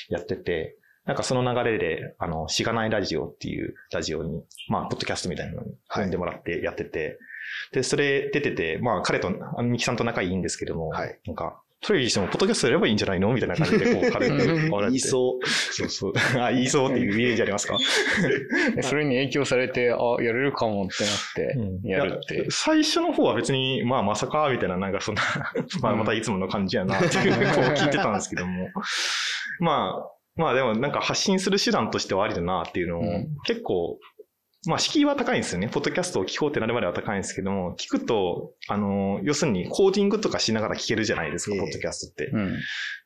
[0.08, 6.02] やってて、なんかその流れで、あの、しがないラジオっていうラジオに、まあ、ポッドキャストみたいなのにはい。
[6.04, 7.18] 呼んでもらってやってて、
[7.72, 11.18] で、それ出てて、まあ、彼と、ミキさんと仲いいんですけども、はい。
[11.26, 14.90] なんか、それにしても、ポッドキャストやればいいんじゃないのみたいな感じで、こう、軽く言われて。
[14.90, 15.46] 言いそう。
[15.48, 16.12] そうそう。
[16.38, 17.78] あ、言いそうっていうイメージありますか？
[18.76, 22.44] で それに影響されて、あ、やれるかもってなって、やるっていや。
[22.50, 25.22] 最初の方は別に、まあ、まさか、みたいな、なんかそんな、
[25.80, 28.68] まあ、またいつもの感じやな、っていう、こう聞いてたんですけども。
[29.60, 33.98] まあ、まあでもなんか発信する手段としてはありだなっていうのを、うん結構、
[34.66, 35.68] まあ敷居は高いんですよね。
[35.68, 42.30] ポッドキャストを聞こうってなるまでは高いんですけども、聞くと、あの、要するにコーディングとかしながら聞けるじゃないですか、ええポッドキャストって。
[42.30, 42.58] うん。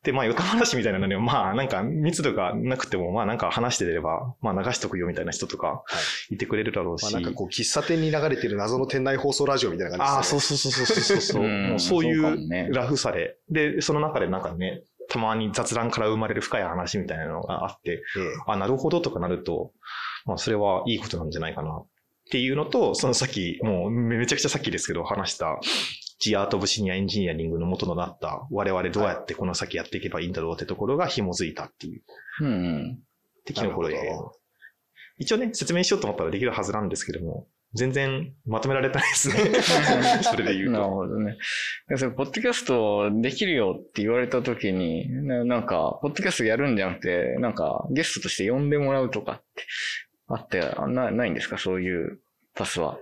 [0.03, 5.85] で、まあ、よた話みたいなのには、まあ、なんか密度がなくても、まあ、なんか話してれば、まあ、流しとくよみたいな人とか、
[6.31, 7.05] いてくれるだろうし。
[7.05, 11.43] まあなんかこう、喫茶店に流れてる謎の店内放送ラジオみたいなああ、感じそうそうそうそうそうそう。
[11.45, 13.37] うんもうそういそうラフさで。
[13.49, 18.27] で、その中でなんかね、たまに雑談から生まれる深い話みたいなのがあって、ですね。
[18.47, 19.73] あ、なるほどとかなると、
[20.25, 21.87] まあ、それはいいことなんじゃないかなっ
[22.31, 25.59] ていうのと、そのさっき、もうめちゃくちゃさっきですけど、話した、
[26.19, 32.03] ジアート・オブ・シニア・エンジニアリングの元となった、我々どうやってこの先やっていけばいいんだろうってところが紐づいたっていう。
[32.41, 32.99] うんうん。
[33.45, 34.33] 的な頃でなるほど。
[35.19, 39.35] 一応ね、説明しようと思ったらできるはずなんですけども、全然まとめられてないですね。
[40.23, 40.91] それで言うなると。
[40.91, 41.37] ほどね。
[41.89, 49.67] でそれ、ポッドキャストできるよって言われたときに、ななんか、ポッドキャストやるんじゃなくて、なんか、ゲストとして呼んでもらうとかって、
[50.29, 51.59] あって、あなないんですか？
[51.59, 52.19] そういう
[52.55, 52.99] パスは。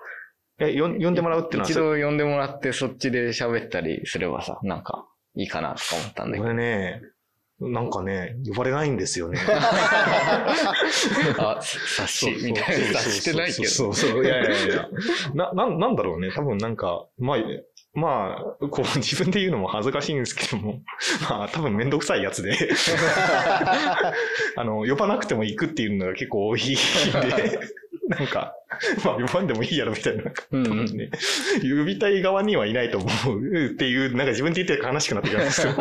[0.58, 6.44] え、よん呼んでもらうってのは一度呼んでもらって、そっちで喋ったりすればさ、なんか、いいかなとか思ったんだけど。
[6.44, 7.02] 俺ね、
[7.58, 9.38] なんかね、呼ばれないんですよね。
[11.38, 12.98] あ、察し、みたいな。
[13.00, 13.68] 察してないけど。
[13.68, 14.24] そうそうそう。
[14.24, 14.88] いやいやいや。
[15.34, 16.30] な、な、なんだろうね。
[16.34, 17.38] 多分なんか、まあ、
[17.94, 20.80] まあ、こう 自分で言うのも恥ずかしいんですけども、
[21.28, 22.56] まあ多分めんどくさいやつで、
[24.56, 27.60] あの、呼ばなくても行くっていうのが結構多いんで、
[28.08, 28.54] なんか、
[29.04, 31.10] まあ呼ばんでもいいやろみたいな、うんね、
[31.62, 35.74] 呼びたい側にはいないと思うっていう、なんか自分で言って悲しくなってきたんですよ。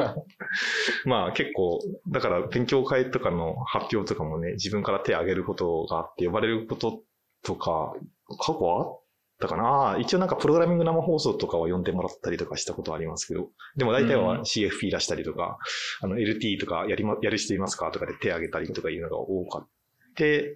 [1.06, 7.00] まあ結構、だから勉強会とかの発表とかもね、自分から手を挙げることがあって、呼ばれること
[7.42, 7.94] とか、
[8.38, 9.01] 過去あっ
[9.42, 15.58] たかな一応なんかプログラミング生放送とかは呼んでもらったりとかしたことはありますけど、でも大体うんは CFP 出したりとか、
[16.02, 19.68] あの LT とかやりま、やる人いますかとかで手を挙げたりとかいうのが多かっ
[20.16, 20.56] て、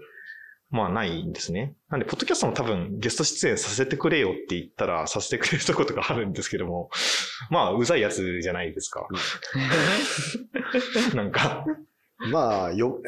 [0.69, 1.75] まあないんですね。
[1.89, 6.89] なんで、ポッドキャストも多分ゲスト出演させてくれよって言ったらさせてくれるとことかあるんですけども、
[7.49, 9.07] まあ、うざいやつじゃないですか。
[11.15, 11.65] なんか、
[12.17, 13.01] まあ、よ、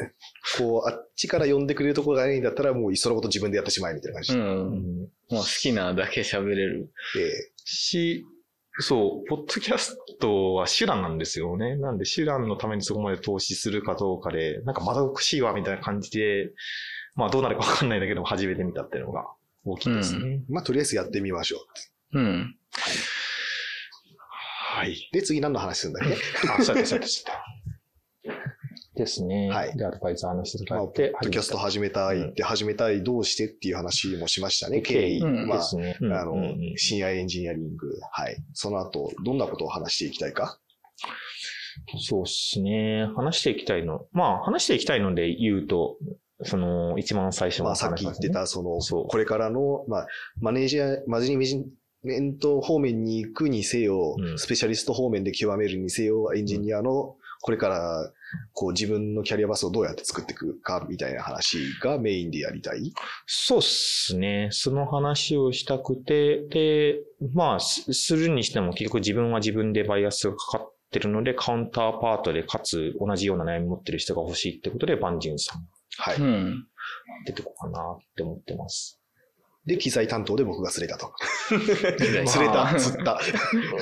[0.58, 4.36] こう、あっちから呼んでくれるところがないんだったら、もういっそのこと自分でやってしまえみたいな感じう。
[4.36, 4.42] で。
[4.42, 4.44] ん。
[4.50, 6.92] もう好きなだけ喋れる。
[7.16, 8.24] えし、
[8.80, 11.76] そう、ポッドキャストは手段なんですよね。
[11.76, 16.50] なんで手段のためにそこまで投資するかどうかで、なんかまだおかしいわみたいな感じで、
[17.14, 19.26] まあどうなるかわかんないんだけど、初めて見たっていうのが
[19.64, 20.42] 大きいですね。
[20.48, 21.58] まあ、とりあえずやってみましょ
[22.12, 22.20] う。
[22.20, 22.56] うん。
[24.70, 25.08] はい。
[25.12, 26.14] で、次何の話するんだっけ？
[26.48, 27.44] あ、そうやった、そうやった、そうやった。
[28.98, 29.48] ですね。
[29.48, 35.20] はいで、アドバイザーの人とまあ、かやって、ポッドキャスト始めたいって、始めたいどうしてっていう話もしましたね、経緯。
[35.20, 35.60] うんまあ。
[36.20, 37.88] あの深夜エンジニアリング。
[38.12, 38.36] はい。
[38.52, 40.58] その後、どんなことを話していきたいか？
[41.98, 43.08] そうですね。
[43.16, 44.06] 話していきたいの。
[44.12, 45.96] まあ、話していきたいので言うと、
[46.42, 50.06] その、一番最初のまあ、話さっき言ってた、その、そうこれからの、まあ、
[50.40, 51.64] マネージャー、マジメジ
[52.04, 58.12] メント方面に行くにせよ、うんスペシャリスト方面で極めるにせよ、エンジニアの、これから、
[58.52, 62.92] こう自分のキャリアバスをどうやって作っていくか、みたいな話がメインでやりたい？
[63.26, 64.48] そうっすね。
[64.52, 67.00] その話をしたくて、で、
[67.34, 75.66] まあ、すするにしても結局自分は自分でバイアスがかかってるので、カウンターパートでかつ同じような悩み持ってる人が欲しいってことで、バンジンさん
[75.98, 76.16] はい。
[76.16, 76.66] うん。
[77.26, 79.00] 出てこうかなって思ってます。
[79.66, 81.12] で、機材担当で僕が釣れたと。
[81.50, 83.20] 材 釣れた、 釣った。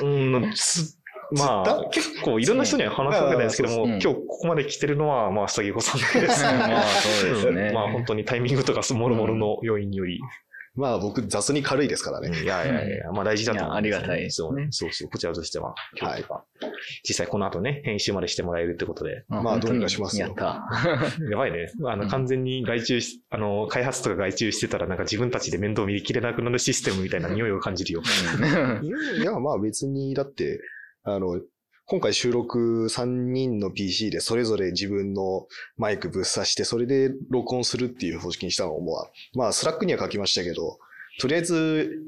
[0.02, 0.08] う
[0.40, 0.95] ん、つ
[1.32, 3.90] ま釣あ、結構いろんな人には話すわけないですけども、うん。
[3.90, 6.42] 今日ここまで来てるのは、まあ、下着子さんだけです。
[6.44, 7.70] まあそうですね。
[7.70, 7.74] ん。
[7.74, 10.20] まあ、本当にタイミングとか、もろもろの要因により。
[10.76, 12.28] まあ僕雑に軽いですからね。
[12.42, 14.68] いやいやいや、まあ大事だと思うありがたいですね。
[14.70, 16.44] そうそうこちらとしては、今日とか、
[17.02, 20.26] 実際この後ね、編集までしてもらえるってことで、まあどうにかしますよ。
[20.26, 20.68] やった。
[21.30, 21.70] やばいね。
[21.86, 22.08] あの、うん。
[22.10, 28.02] 完全に外注し、あの、開発とか外注してたら、なんか自分たちで面倒見きれなくなるシステムみたいな匂いを感じるよ。
[28.82, 30.60] いや、まあ別に、だって、
[31.06, 31.40] あの、
[31.86, 40.78] 今回収録3人の PC でそれぞれ自分のマイクぶっ刺して、それで録音するっていう方式にしたのも、まあ、 Slack には書きましたけど、
[41.20, 42.02] とりあえず、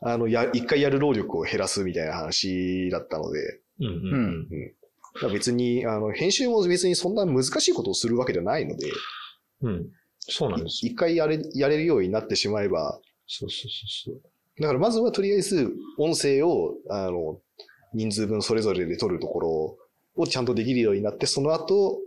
[0.00, 4.48] あの、や、一回やる労力を減らすみたいな話だったので、うんうん
[5.14, 8.92] だから別に、あの、編集も別にそんな難しいことをするわけではないので、
[9.62, 9.72] うん。
[9.72, 9.86] うん。
[10.18, 10.92] そうなんですよ。
[10.92, 13.70] 一回やれ、やれるようになってしまえば、そうそう
[14.06, 14.22] そうそう。
[14.60, 17.40] だからまずはとりあえず音声を、あの、
[17.96, 19.78] 人数分それぞれで撮るところ
[20.16, 21.98] をちゃんとできるようになって、その後、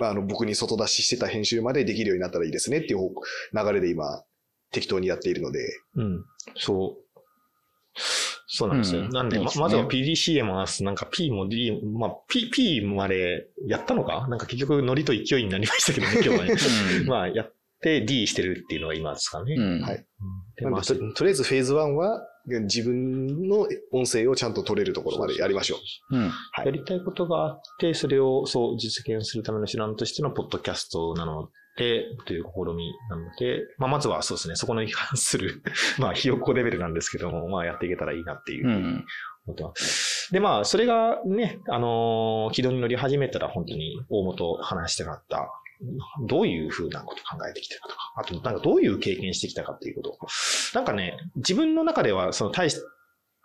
[0.00, 3.12] あの、僕に外出ししてた編集までできるようになったらいいですねっていう方
[3.52, 4.22] 流れで今、
[4.70, 5.60] 適当にやっているので、
[5.96, 6.24] うん。
[6.56, 8.00] そう。
[8.46, 9.02] そうなんですよ。
[9.02, 14.26] うんなんで、ままずは PDCA もす、なんか P も D、まあ P、P までやったのか？
[14.28, 16.54] なんか結局ノリと勢いになりましたけどね、 今日はね。
[17.00, 19.54] うんまあやって D してるっていうのが今ですかね。
[19.54, 20.04] うんはい
[20.56, 25.76] でまあとりあえずフェーズ1は自分の音声をちゃんと取れるところまでやりましょ
[26.10, 26.16] う。
[26.16, 26.28] うん。
[26.28, 35.62] はいやりたいことがあって、それをそう実現するための手段としてのポッドキャストなので、という試みなので、まあ、まずはそうですね、そこに関する、
[35.98, 39.04] まあ、ひよっこレベルなんですけども、まあ、やっていけたらいいなっていう。
[39.44, 40.32] 思ってます。
[40.32, 45.50] で、まあ、それがね、あのー軌道に乗り始めたら、本当に大元話したかった、
[46.26, 50.18] どういうふうなこと考えてきてるかとか、あと、なんかどういう経験してきたかっていうこと。
[50.74, 52.80] なんかね、自分の中では、その大し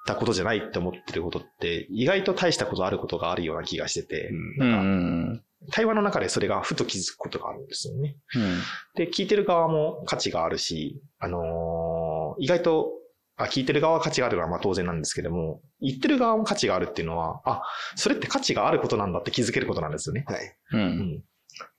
[0.06, 5.44] たことじゃないって思ってることって、意外と大したことあることがあるような気がしてて、うなんかん。
[5.72, 8.16] 対話の中でそれがふと気づくことがあるんですよね。
[8.36, 8.60] うん。
[8.96, 12.92] で、聞いてる側も価値があるし、あのー意外と、
[13.36, 17.62] あ、聞いてる側は価値があるのはまあ当然なんですけども、言ってる側も価値があるっていうのは、あ、
[17.96, 20.26] それって価値があることなんだって気づけることなんですよね。
[20.28, 20.56] はい。
[20.74, 20.78] う。
[20.78, 21.24] うんん。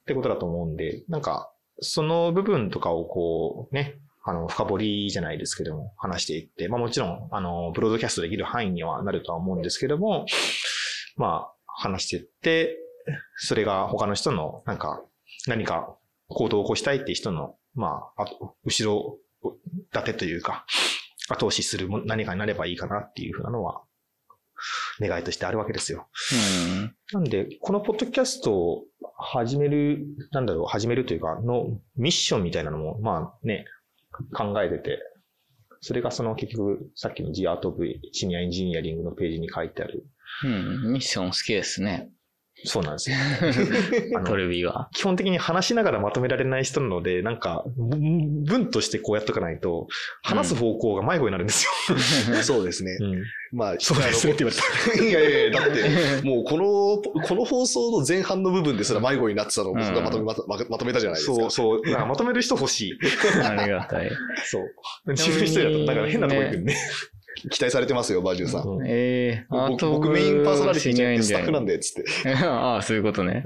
[0.09, 10.25] ってことだと思うんで、なんか、その部分とかをこう、ね、あの、深掘りじゃないですけども、話していって、まあもちろん、あの、ブロードキャストできる範囲にはなるとは思うんですけども、
[11.16, 12.79] まあ、話していって、
[13.37, 15.03] それが他の人の、なんか、
[15.47, 15.94] 何か
[16.29, 18.27] 行動を起こしたいっていう人の、まあ、あ
[18.64, 19.18] 後ろ
[19.92, 20.64] 盾というか、
[21.29, 23.83] 後押しするも何かになればいいかなっていうふうなのは、
[25.01, 26.09] 願いとしてあるわけですよ。
[26.33, 26.97] うん。
[27.12, 28.85] なんで、このポッドキャストを
[29.19, 33.67] 始める、なんだろう、始めるというか、のミッションみたいなのも、まあね、
[34.33, 34.99] 考えてて、
[35.81, 37.77] それがその結局、さっきの The Art of
[38.15, 40.07] Senior Engineering のページに書いてある。
[40.45, 40.49] う
[40.89, 40.93] ん。
[40.93, 42.11] ミッション好きですね。
[42.64, 43.16] そうなんですよ。
[44.27, 44.88] トレビが。
[44.92, 49.87] 基本的に話しながらまとめられない人なので、なんか、文文としてこうやっとかないと、
[50.23, 51.97] 話す方向が迷子になるんですよ。
[52.42, 52.97] そうですね。
[53.01, 53.23] うん。
[53.53, 54.55] まあ、そうですねって言わ
[54.87, 55.05] れた。
[55.05, 61.35] いやいやいや、だって、もうこの、この放送の前半の部分ですら迷子になってたのを僕がまとめまとままとめたじゃないですか。
[61.35, 61.90] そう、そう。
[61.90, 62.99] なんかまとめる人欲しい。
[63.44, 64.11] ありがたい。
[64.44, 65.12] そう。
[65.12, 66.75] 自分一人だと、だから変なとこ行くんで。
[67.40, 68.68] 期待されてますよ、バージュンさん。
[68.68, 71.68] うんえー、アー僕トオブ僕メインパーソナリティじゃなくてスタッフなんで。
[71.68, 72.29] で、つって。
[72.44, 73.44] ああ、そういうことね。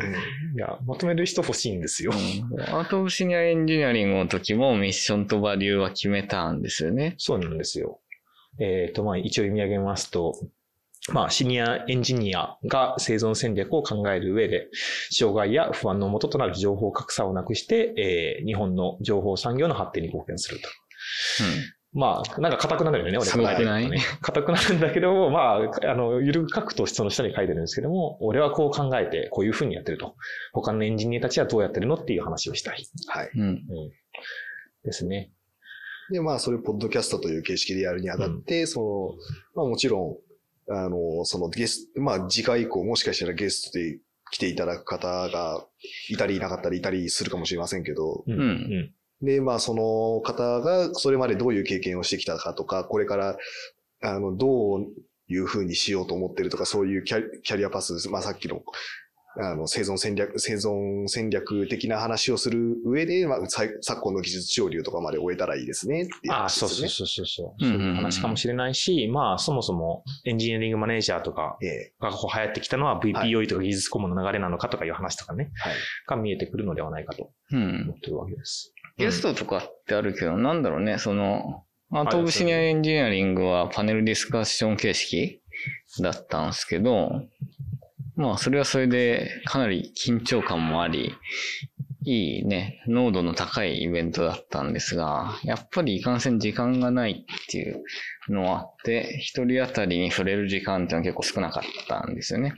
[0.57, 2.13] いや、まとめる人欲しいんですよ。
[2.13, 7.15] うんアートオブシニアエンジニアリングの時もミッションとバリューは決めたんですよね。
[7.19, 8.01] そうなんですよ。
[8.59, 10.35] えっ、と、まあ、一応読み上げますと、
[11.13, 14.69] まあ、シニアエンジニアが生存戦略を考える上で、
[15.11, 20.69] 障害や不安の元となる情報格差をなくして、えー日本の情報産業の発展に貢献すると。
[21.95, 24.01] まあ、なんか硬くなるよね、俺考えてるとね。
[24.23, 30.17] 硬くなるんだけども、まあ、あの、ゆるく書くとその下に書いてるんですけども、俺はこう考えて、こういう風にやってると。
[30.55, 32.87] 他のエンジニアたちはどうやってるのっていう話をしたい。
[33.09, 33.31] はい。
[33.35, 33.43] うん。
[33.43, 33.59] うん。
[34.85, 35.33] ですね。
[36.11, 39.17] で、まあ、それ、ポッドキャストという形式でやるにあたって、そ
[39.55, 40.19] の、まあ、もちろ
[40.69, 43.99] ん、あの、そのゲスト、まあ、次回以降、もしかしたらゲストで
[44.31, 45.67] 来ていただく方が
[46.09, 48.33] いたりいなかったりいたりするかもしれませんけど、うん。
[48.33, 48.95] うんうん。
[49.23, 53.37] で、まあ、その方がそれまでどういう経験をしてきたかとか、これから、
[54.03, 54.87] あの、どう
[55.29, 58.63] いうふうにしようと思ってるとか、そういうキャリキャリアパス、まあ、さっきの、
[59.41, 66.89] あの、生存戦略、生存戦略的な話をする上で、まあ、昨今の技術潮流とかまで終えたらいいですね、っていうああ、話ですね。
[66.89, 67.73] そうそうそうそうそう。
[67.73, 75.75] いう話かもしれないし、まあ、そもそもエンジニアリングマネージャーとかええがこう流行ってきたのは VPOE とか技術コムの流れなのかとかいう話とかね、はい。
[76.09, 77.95] が見えてくるのではないかとうん思。
[77.95, 78.75] ってるわけです。
[78.97, 85.41] ゲストとかってあるけど、なんだろうね、その、まあ、はい東部シニアエンジニアリングはパネルディスカッション形式
[86.01, 87.23] だったんですけど、
[88.17, 91.15] まあ、それはそれでかなり緊張感もあり、
[92.05, 97.83] いいね、濃度の高いイベントだったんですが、やっぱりいかんせん時間がないっていう
[98.29, 102.55] のはあって、一人当たりに触れる時間っていうのは結構少なかったんですよね。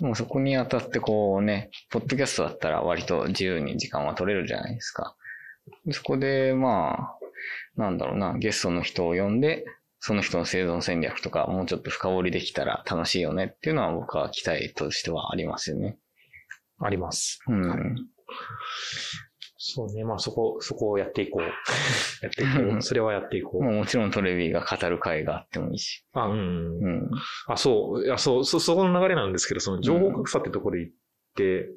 [0.00, 5.16] もうそこにあたってこうね、ポッドキャストだったら割と自由に時間は取れるじゃないですか。
[5.84, 7.16] でそこで、ま
[7.76, 9.64] あ、なんだろうな、ゲストの人を呼んで、
[10.00, 15.96] その人の生存戦略とかもうちょっと深掘りできたら楽しいよねっていうのは僕は期待としてはありますよね。
[16.80, 17.38] あります。
[17.46, 18.08] うん。
[19.64, 20.02] そうね。
[20.02, 21.42] まあそこ、そこをやっていこう。
[22.20, 22.82] やっていこう。
[22.82, 23.62] それはやっていこう。
[23.62, 26.04] まあもちろんトレビーが語る会があってもいいし。
[26.14, 26.78] あ、うん。
[26.80, 27.10] うん。
[27.46, 28.04] あ、そう。
[28.04, 30.94] いや、そう、そ、そこの流れなんですけど、その情報格差ってところで言っ
[31.36, 31.68] て、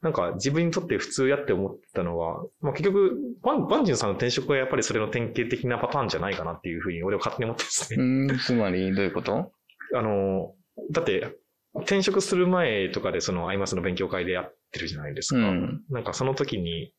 [0.00, 8.02] なんか自分にとって普通やって思ったのは、まあ結局、バン、バンジンさんの転職はやっぱりそれの典型的なパターンじゃないかなっていうふうに俺は勝手に思ってですね。
[8.02, 9.52] うん、つまりどういうこと？
[9.94, 10.54] あの、
[10.92, 11.36] だって、
[11.74, 15.40] 転職する前とかでそのアイマスの勉強会でやってるじゃないですか。
[15.40, 15.82] うん。
[15.90, 16.92] なんかその時に、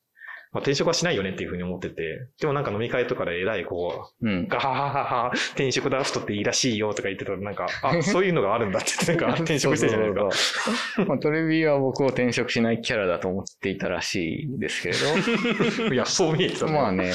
[0.52, 4.48] まあ、転職はしないよねっていうふうに思ってて、でもなんか飲み会とかで偉いこう、うん。
[4.48, 10.62] ガハハハハ、転職ダフトっていいらしいよとか言ってたら、なんか、あ、 そういうのがあるんだって言って、なんか 転職してるじゃないですか。
[10.62, 15.94] そうそうそうまあ、トレビーは僕を転職しないキャラだと思っていたらしいですけれど。
[15.94, 16.92] いや、そう見えてた、まあ。
[16.92, 17.12] ね、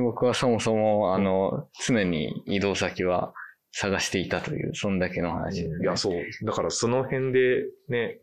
[0.00, 3.34] 僕はそもそも、あの、常に移動先は
[3.72, 6.22] 探していたという、そんだけの話ね、いや、そう。
[6.44, 8.20] だからその辺でね、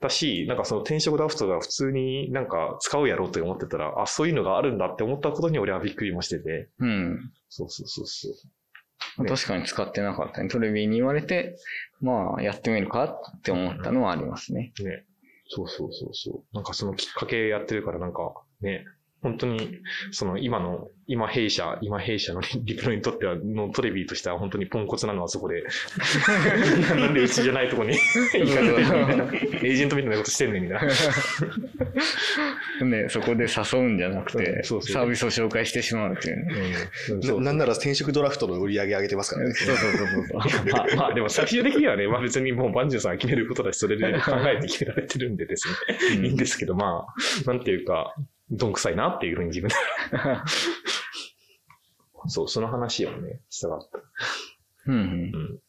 [0.00, 6.68] だし、なんかその転職ダフトが普通になんか使うやろうと思ってたら、あ、そういうのがあるんだって思ったことに俺はびっくりもしてて。
[6.78, 7.32] うん。
[7.48, 8.32] そうそうそうそう。
[9.16, 10.48] まあね確かに使ってなかったね。
[10.48, 11.56] トレビーに言われて、
[12.00, 14.72] まあ、やってみるかって思ったのはありますね。
[14.80, 15.04] ね。
[15.48, 16.54] そうそうそうそう。
[16.54, 18.84] なんかそのきっかけやってるからなんかね、
[19.24, 25.64] 本当に、その今の、今弊社、今弊社の リプロにとっては、のトレビーとしては本当にポンコツなのはそこで、
[26.94, 27.96] なんでうちじゃないとこに
[28.36, 30.78] 行かれてるみたいな、エージェントみたいなことしてんねんみたい
[32.80, 32.86] な。
[32.86, 36.54] ね、そこで誘うんじゃなくて、そうそうサービスを紹介してしまうっていうね。
[37.12, 39.54] うんそうななんなら転職ドラフトの売り上げ上げてますからね。
[39.54, 40.72] そうそうそうそう。
[40.72, 45.68] まあ、まあでも最終的にはね、まあ別にもうバンジューさんが決めることだし、それで考えて決められてるんでです
[46.10, 48.14] ね、いいんですけど、まあ、なんていうか、
[48.56, 49.74] どんくさいなっていうふうに自分で。
[52.26, 53.98] そう、その話をね、したかった。
[54.86, 55.60] うんうんうん。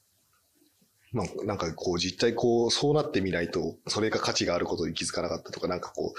[1.12, 6.13] まあ、なんかこう実態こう、そうなってみないと、それが価値があることに気づかなかったとか、なんかこ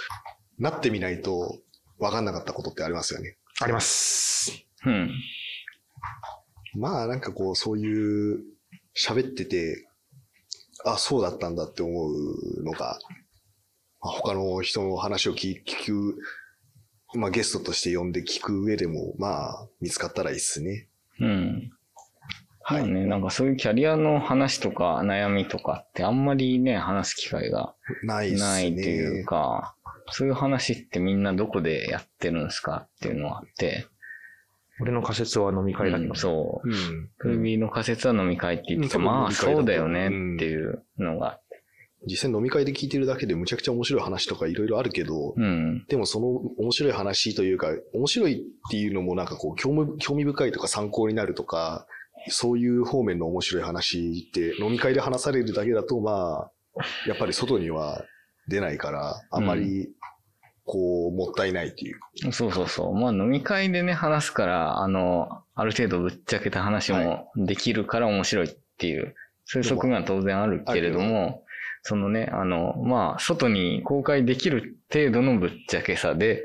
[0.59, 1.59] う、なってみないと
[1.98, 3.37] 分かんなかったことってありますよね。
[3.61, 4.66] あります。
[4.85, 5.11] うん。
[6.74, 8.42] まあなんかこう、そういう
[8.96, 9.87] 喋ってて、
[10.85, 12.98] あ、そうだったんだって思うのが、
[14.00, 16.18] まあ、他の人の話を聞聞く、
[17.14, 20.88] まあゲストとして呼んで聞く上でも、まあ見つかったらいいっすね。
[21.21, 21.71] うん。
[22.69, 28.40] はいまあね、なんかそういうキャリアの話とか悩みとかってあんまりね、話す機会がないっすね。
[28.40, 29.77] ないっていうか、
[30.11, 33.87] そういう話ってみんなどこでやってるんですかっていうのがあって、
[34.81, 36.69] 俺の仮説は飲み会だけど、うんそう。
[36.69, 37.11] うん。
[37.19, 41.38] クルビーの仮説は飲み会って言ってて、うんまあそうだよねっていうのが、
[42.04, 45.85] 実際飲み会で聞いてるだけでむちゃくちゃ面白い話とかいろいろあるけど、うん。
[45.88, 46.28] でもその
[46.59, 51.86] 面白い話というか、面白いっていうのもなんかこう興味興味深いとか参考になるとか、
[52.28, 58.05] そういう方面の面白い話って飲み会で話されるだけだと、まあ、やっぱり外には
[58.49, 59.88] 出ないから、あんまり
[60.66, 62.01] こう、もったいないっていう。
[62.32, 62.94] そうそうそう。
[62.94, 71.44] まあ飲み会でね、話すから、あの、ある程度ぶっちゃけた話もできるから面白いっていう、そういう側面は当然あるけれども、
[71.89, 76.43] そのね、あの、まあ、外に公開できる程度のぶっちゃけさで、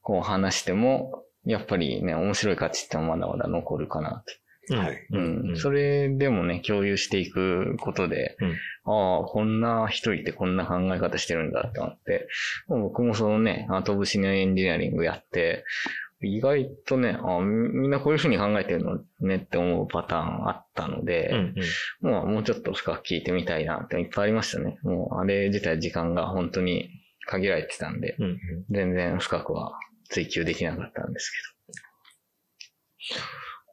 [0.00, 4.76] こう話しても、やっぱりね、面白い価値ってまだまだ残るかなって。
[4.76, 5.06] はい。
[5.10, 5.56] うん。
[5.56, 12.28] それでもね、共有していくことで、うんああ、こんな人いてこんな考え方してるんだって思って、
[12.68, 15.64] 僕もそのね、アートオブシニアエンジニアリングやって、
[16.22, 21.54] 意外とね、あみみんなこういうふうに考えてるのねって思うパターンあったので、うん
[22.02, 22.10] うん。
[22.10, 24.78] もうもうちょっと深く聞いてみたいなっていっぱいありましたね。
[24.82, 26.90] もうあれ自体時間が本当に
[27.26, 28.38] 限られてたんで、うんうん。
[28.70, 29.72] 全然深くは
[30.10, 31.32] 追求できなかったんです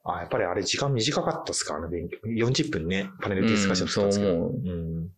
[0.05, 1.75] あ、やっぱりあれ時間短かったですか？
[1.75, 2.17] あの勉強。
[2.27, 4.31] 40分ね、パネルディスカッションしたんですけど。
[4.31, 4.69] うんそう思うう
[4.99, 5.01] ん。
[5.03, 5.11] やっ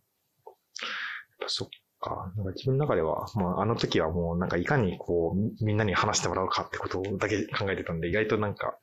[1.40, 1.68] ぱそっ
[2.00, 2.32] か。
[2.36, 8.78] なんか自分の中では、まああの時はもうなんかいかにこう、みんなに話してもらうかってことだけ考えてたんで、意外となんか。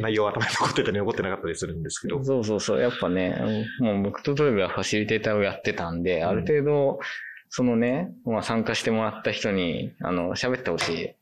[0.00, 2.22] 内容は頭に残ってたり残ってなかったりするんですけど。
[2.22, 2.80] そうそうそう。
[2.80, 6.98] やっぱね、もう僕とトイレはファシリテーターをやってたんで、ある程度、
[7.50, 11.14] そのね、まあ参加してもらった人に、あの、喋ってほしい。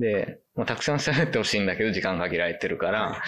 [0.00, 3.22] で、まあ、たくさん喋ってほしいんだけど、時間限られてるから、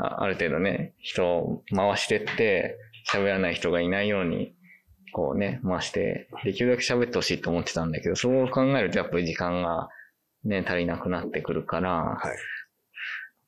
[0.00, 2.78] あある程度ね、人を回してって、
[3.12, 4.54] 喋らない人がいないように、
[5.12, 9.88] こうね、回して、できるだけ喋ってほしいと思ってたんだけど、そう考えるとやっぱり時間が
[10.44, 12.36] ね、足りなくなってくるから、はい。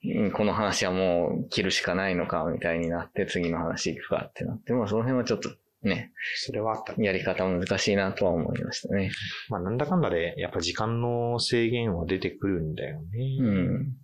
[0.07, 5.51] うんこの話はもう切るしかないのか、みたいになって、次の話行くかってなって、まあその辺はちょっと
[5.83, 7.07] ね、それはあったね。
[7.07, 9.11] やり方難しいなとは思いましたね。
[9.49, 13.39] まあなんだかんだで、やっぱ時間の制限は出てくるんだよね。
[13.41, 13.97] うん。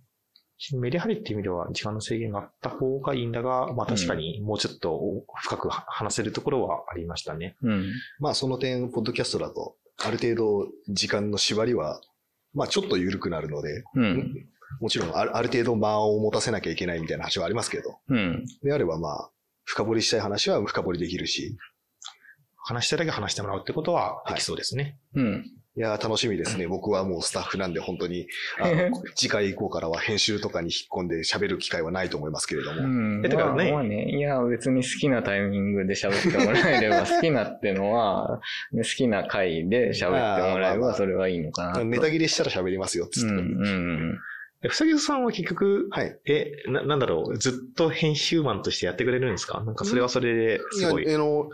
[0.73, 5.01] メリハリっていう意味では時間の制限があった方がいいんだが、まあ確かにもうちょっと
[5.41, 7.55] 深く話せるところはありましたね。
[7.63, 7.91] うん。
[8.19, 11.99] まあその点、ポッドキャストだと、ある程度時間の縛りは、
[12.53, 14.47] まあちょっと緩くなるので、うん。
[14.79, 18.45] もちろんあるある程度間を持たせなきゃいけないみたいな話はありますけど、うん。
[18.63, 19.29] であればまあ、
[19.63, 21.57] 深掘りしたい話は深掘りできるし、
[22.63, 24.99] 話したいだけ話してもらうってことはできそうですね。
[25.15, 25.60] うん。
[25.77, 26.67] いやー楽しみですね。
[26.67, 28.27] 僕はもうスタッフなんで本当に、
[28.59, 33.25] あの 次回以降からは編集とかに引っ込んで喋る機会はないと思いますけれども、うん。
[33.25, 38.41] えてかねまあまあね、いや、別に好きなタイミングで喋ってもらえれば、好きなってのは、
[38.73, 41.85] ね 好きな回で喋ってもらえまあまあまば、あそれはいいのかなと。
[41.85, 43.29] ネタ切れしたら喋りますよ、つって。
[43.29, 43.37] うん。
[43.37, 44.19] うん。
[44.63, 46.19] えふさぎさんは結局、はい。
[46.25, 49.63] え、な、なんだろう、ずっと編集マンとしてやってくれるんですか？
[49.65, 51.03] なんかそれはそれですごい。
[51.05, 51.49] いや、あの、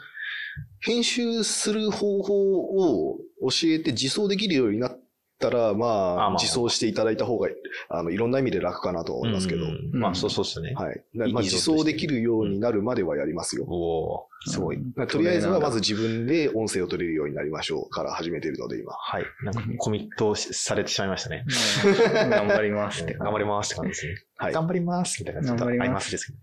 [0.79, 4.99] 編集する方法を教えて自走できるようになっ
[5.39, 7.49] たら、まあまああ、自走していただいた方が、
[7.89, 10.73] あの、いろんな意味で楽かなと思いますけど、うんまあそうそうですね。
[10.75, 11.01] はい。
[11.13, 13.65] まあ、自走できるようになるまではやりますよ。
[13.67, 14.77] おーすごい。
[14.95, 18.93] まあとりあえずはまず自分で音声を取れるようになりましょうから始めているので今。
[18.93, 19.25] はい。
[19.43, 21.45] なんかコミットされてしまいましたね。
[21.85, 23.13] うん 頑張りますって。
[23.15, 24.15] 頑張りますって感じですね。
[24.37, 24.53] はい。
[24.53, 26.39] 頑張りますみたいな感じで頑張りますですけど。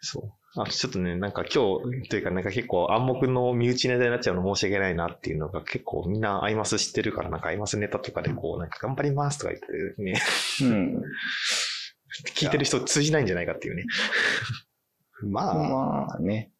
[0.00, 0.32] そう。
[0.62, 10.20] あちょっとね、なんか今日、というかなんか結構暗黙の身内ネタになっちゃうの申し訳ないなっていうのが結構みんなアイマス知ってるから、なんかアイマスネタとかでこう、なんか頑張りますとか言ってね、
[10.62, 11.02] うん。
[12.34, 13.84] 聞いてる人通じないんじゃないかっていうね。
[15.22, 16.50] まあ、まあね。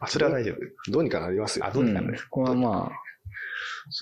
[0.00, 0.90] あ、それは大丈夫。
[0.90, 1.70] どうにかなりますよあ、。
[1.70, 2.18] どうにかなる。
[2.18, 3.01] そこはまあ、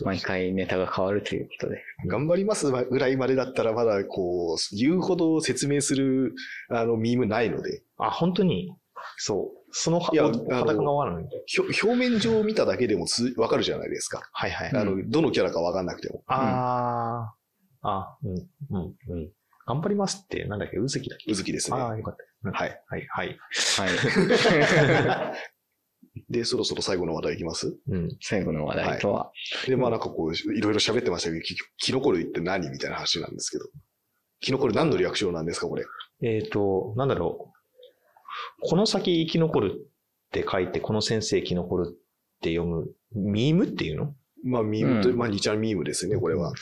[0.05, 1.83] 毎回ネタが変わるということで。
[2.09, 6.35] 頑張りますぐらいまでだったらまだこう、言うほど説明する、
[6.69, 8.75] あの、ミームないので、あ、本当に、
[9.17, 9.61] そう。
[9.73, 14.23] その、いや表面上見ただけでもつわかるじゃないですか。
[14.33, 14.71] はいはい。
[14.75, 16.23] あの、どのキャラかわかんなくても。
[16.27, 18.33] あー、あ、うん、
[18.77, 19.31] うん、うん。
[19.67, 21.31] 頑張りますって、なんだっけ、うずきだっけ？
[21.31, 21.77] うずきですね。
[21.79, 22.51] ああ、よかった。
[22.51, 22.83] はい。
[22.89, 23.39] はい、はい。
[23.79, 23.89] はい。
[26.29, 27.77] で、そろそろ最後の話題いきます？
[27.89, 28.17] うん。
[28.21, 29.31] 最後の話題とは。
[29.67, 33.65] で、まあなんかこう、いろいろ喋ってましたけど、キキノコ類って何みたいな話なんですけど。
[34.41, 35.85] キノコ類何の略称なんですか、これ？
[36.23, 38.69] えっ、と、なんだろう。
[38.69, 39.79] この先生き残るっ
[40.33, 41.93] て書いて、この先生生き残るっ
[42.41, 44.15] て読む、ミームっていうの？
[44.45, 46.53] まあ、ミームと、うんまあ、2ちゃんミームですね、これは。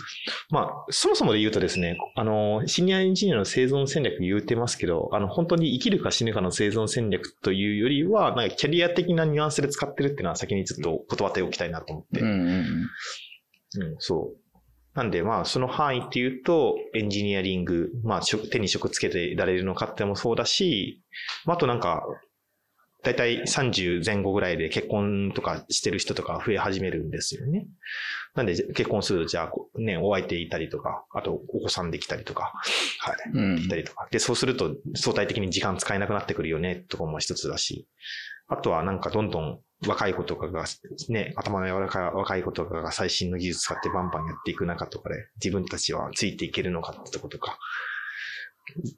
[0.51, 12.20] まあ、そもそもで言うとですね、あの、シニアエンジニアの生存戦略言うてますけど、あの、本当に生きるか死ぬかの生存戦略というよりは、なんかキャリア的なニュアンスで使ってるっていうのは先にちょっと断っておきたいなと思って。
[12.20, 14.49] うんうんうん、そう。
[14.95, 21.05] なんで、まあ、その範囲っていうと、エンジニアリング、まあ、職手に職つけてられるのかってもそうだし、
[21.45, 22.03] まあ、あとなんか、
[23.03, 27.66] だいたい30前後ぐらいで結婚とかしてる人とか増え始めるんですよね。
[28.34, 32.53] なんで、結婚すると、じゃあ、ね、お相手いたりとか、あと、お子さんできたりとか、
[33.01, 33.16] はい。
[33.34, 33.59] うん。
[33.59, 34.09] いたりとか。
[34.11, 37.88] で、そうすると、相対的に時間使えなくなってくるよね、とかも一つだし。
[38.49, 40.64] あとは、なんか、どんどん若い子とかが、
[41.09, 47.59] ね、頭の柔らかい若い子とかが最新の技術使ってバンバンやっていく中とかで、自分たちはついていけるのかってとことか、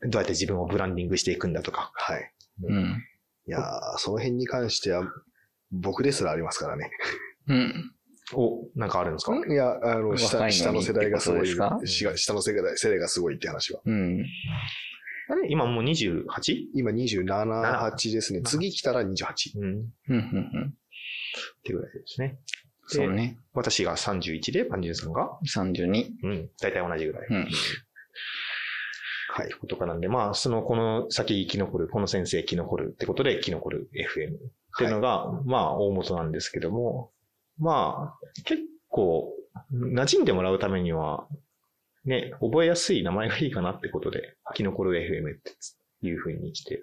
[0.08, 1.92] どうやって自分をブランディングしていくんだとか。
[1.94, 2.32] はい。
[2.64, 3.04] うん。
[3.46, 5.04] いやーその辺に関しては、
[5.70, 6.90] 僕ですらありますからね。
[7.48, 7.92] うん。
[8.32, 9.34] お、なんかあるんですか？
[9.36, 13.80] いや、あの、若い下のに下の世代がすごい、ってことしが下の世代世代がすごいって話は。
[13.84, 14.24] うん。
[15.28, 15.50] あれ？
[15.50, 16.24] 今もう 28?
[16.74, 18.42] 今27、8ですね。
[18.42, 19.06] 次来たら28。
[19.58, 19.80] うん。
[19.80, 20.74] っうん、うん、うん。
[21.64, 22.38] てぐらいですね。
[22.86, 23.38] そうね。
[23.52, 26.10] 私が31で、パンジュンさんが、32。
[26.24, 27.26] うん、大体同じぐらい。
[27.30, 27.48] うん。
[29.32, 29.50] はい。
[29.52, 34.38] ことかなんで、まあ、その、この先生き残る、この先生生き残るってことで生き残る FM っ
[34.76, 37.12] ていうのが、まあ、大元なんですけども、
[37.58, 39.32] まあ、結構、
[39.72, 41.28] 馴染んでもらうためには、
[42.04, 45.52] ね、覚えやすい名前がいいかなってことで、生き残る FM って
[46.06, 46.82] いうふうにして、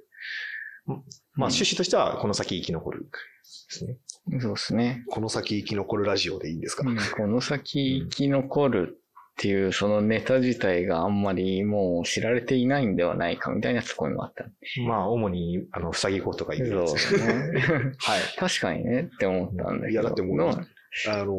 [0.86, 1.00] まあ、
[1.36, 3.08] 趣旨としては、この先生き残るで
[3.44, 3.98] すね。
[4.40, 5.04] そうですね。
[5.10, 9.02] この先生き残るラジオでいいんですか、この先生き残る
[9.38, 14.46] っていうそのネタ自体があんまりもう知られていないんではないかみたいなツッコミもあった。
[14.82, 17.12] まあ、主に、あの、ふさぎ子とかいうやそうつ。
[17.12, 17.94] ですね。
[18.00, 18.22] はい。
[18.36, 19.88] 確かにねって思ったんだけど。
[19.90, 20.56] いやだってもうどあ
[21.24, 21.34] の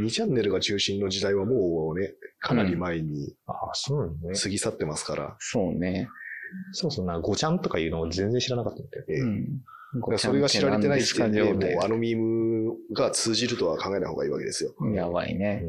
[0.00, 4.34] ー、2チャンネルが中心の時代はもうね、かなり前にああ、そうね。
[4.34, 5.36] 過ぎ去ってますから。
[5.38, 6.08] そうね。
[6.72, 9.04] そうそうな、ごちゃんとかいうのを全然知らなかったんだよ。
[9.08, 9.46] ええうん。
[10.18, 14.74] それが知られてない時点で、もうごちゃんって何ですかあのミームが通じるとは考えない方がいいわけですよ。
[14.94, 15.64] やばいね。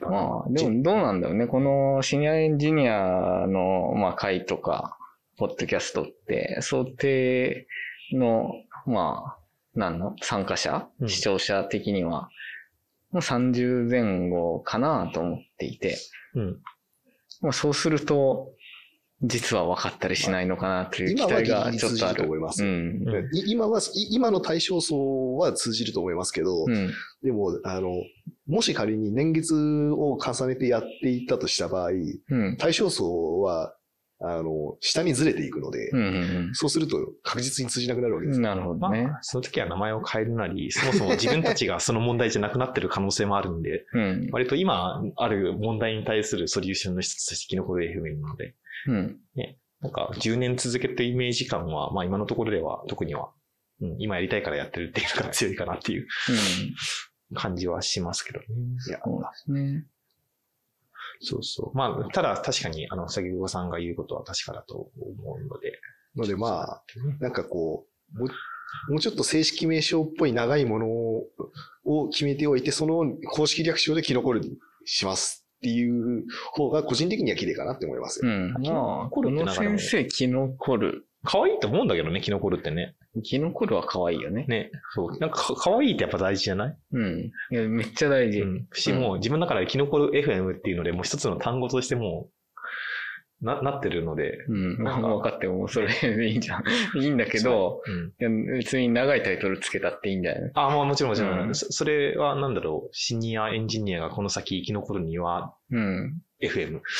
[0.00, 1.46] まあ、でもどうなんだろうね。
[1.46, 4.96] このシニアエンジニアの、まあ、会とか、
[5.36, 7.66] ポッドキャストって、想定
[8.12, 8.52] の、
[8.86, 12.30] まあ、なんの参加者、うん視聴者的には、
[13.10, 15.98] もう30前後かなと思っていて、
[16.34, 16.58] うん。
[17.40, 18.52] まあ、そうすると、
[19.22, 22.14] 実は分かったりしないのかなという期今は待がちょっとある。
[22.14, 22.64] ると思います。
[22.64, 23.02] うん。
[23.48, 26.92] 今は、い今の対象層は通じると思いますけど、うん。
[27.22, 27.90] でも、あの、
[28.46, 29.54] もし仮に年月
[29.90, 32.56] を重ねてやっていったとした場合、うん。
[32.58, 33.74] 対象層は、
[34.20, 36.02] あの、下にずれていくので、うんう
[36.50, 38.36] んそうすると確実に通じなくなるわけです。
[38.36, 38.42] うん。
[38.42, 39.10] なるほどまね。
[39.12, 44.28] あ、その時は名前を変えるなり、そもそも自分たちがその問題じゃなくなってる可能性もあるんで、うん。
[44.32, 48.54] 割と今ある問題に対するソリューションの一つとして生き残る FM なので、
[48.86, 49.20] うん。
[49.80, 53.30] なんか10年続けてるイメージ感は、まあ今のところでは特には、
[53.80, 56.02] うん、今やりたいからやってるっていうのが強いかなっていう
[57.30, 57.36] うん。
[57.36, 58.46] 感じはしますけどね。
[58.88, 59.84] いや、そうですね。
[61.20, 61.76] そうそう。
[61.76, 65.78] まあ、ただ確かに、あの、先ほどさんが言うことは確かだと思うので。
[66.16, 66.82] のでまあ、
[67.20, 68.28] なんかこう、もう
[68.88, 70.86] もうちょっと正式名称っぽい長いもの
[71.84, 78.30] を決めておいて、その公式略称でキノコルにしますっていう方が個人的には綺麗かなって思いますよ。
[78.30, 78.54] うん。
[78.62, 81.04] キノまあ、この先生、キノコル。
[81.24, 82.94] 可愛いと思うんだけどね、キノコルってね。
[83.24, 84.44] キノコルは可愛いよね。
[84.46, 84.70] ね。
[84.94, 85.18] そう。
[85.18, 86.76] なんかか可愛いってやっぱ大事じゃない？
[86.92, 87.32] うん。
[87.50, 88.42] いや、めっちゃ大事。
[88.42, 88.68] うん。
[88.72, 92.32] し、もう自分の中でキノコル FM っていうので、もう一つの単語としてもう、
[93.40, 94.44] な、なってるので。
[94.48, 94.82] うん。
[94.82, 96.64] なんか分かってもうそれでいいんじゃん。
[97.00, 97.82] いいんだけど、
[98.20, 98.46] うん。
[98.58, 100.50] 別に長いタイトルつけたっていいんだよね。
[100.54, 101.40] あ、まあもちろんもちろん。
[101.40, 102.94] うんそそれはなんだろう。
[102.94, 106.20] シニアエンジニアがこの先生き残るにはうん。
[106.42, 106.80] FM。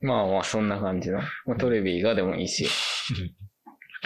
[0.00, 1.18] まあまあ、そんな感じの。
[1.46, 2.68] まあ、トレビーがでもいいし。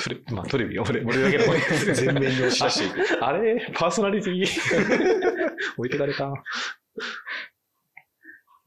[0.00, 1.44] トレ、まあトレビ、俺、俺だけど。
[1.94, 3.24] 全面に押し出していく。
[3.24, 3.66] あれ？
[3.74, 4.44] パーソナリティ？
[5.76, 6.32] 置いてかれた。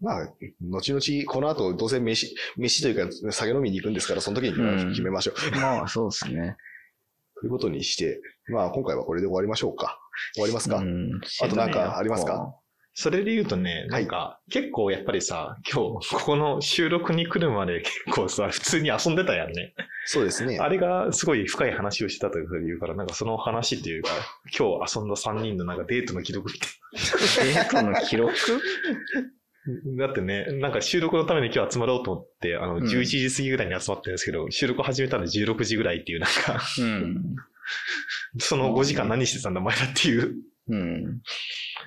[0.01, 5.77] まあ、後々、この後、どうせ飯、飯というか、酒飲みに行くんですから、その時に決めましょううん決めましょう。
[5.79, 6.57] まあ、そうですね。
[7.39, 9.99] ということにして、まあ、今回はこれで終わりましょうか。
[10.33, 11.21] 終わりますか、うん。
[11.41, 12.55] あとなんかありますか？
[12.93, 19.73] それで言うとね、なんか、結構やっぱりさ、今日、ここの収録に来るまで結構さ、普通に遊んでたやんね。
[20.05, 20.59] そうですね。
[20.59, 24.09] あれがすごい深い話をしてたというふうに言うから、なんかその話っていうか、
[24.57, 26.69] 今日遊んだ3人のなんかデートの記録みたい
[27.53, 28.33] デートの記録？
[28.33, 28.37] な。
[29.99, 37.35] だってね、なんか収録のために今日集まろうと思って、あの、うん11時過ぎぐらいに集まってるんですけど、収録始めたの16時ぐらいっていう、なんか、うん。
[38.39, 40.35] その5時間何してたんだお前らっていう。
[40.69, 41.21] うん。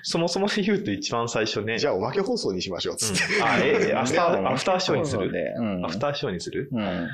[0.03, 1.77] そもそもで言うと一番最初ね。
[1.79, 3.35] じゃあ、おまけ放送にしましょう、つって。
[3.35, 5.31] うんあ、え、えアフター、アフターショーにする？
[5.31, 5.85] で、うん。
[5.85, 6.69] アフターショーにする？
[6.71, 7.09] うん。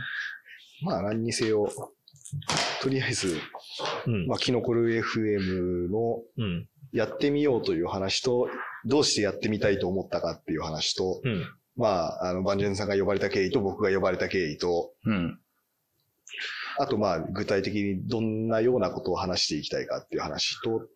[0.83, 1.67] まあ、何にせよ、
[2.81, 3.37] とりあえず、
[4.05, 4.27] うん。
[4.27, 6.67] まあ、キノコル FM のうん。
[6.91, 8.49] やってみようという話と、
[8.85, 11.45] どうしてやってみたいと思ったかっていう話と、うん。
[11.75, 15.39] まあ、あの、バンジェンさんが呼ばれた経緯と僕が呼ばれた経緯と、うん。
[16.79, 20.87] あとまあ、具体的にどんなようなことを話していきたいかっていう話と、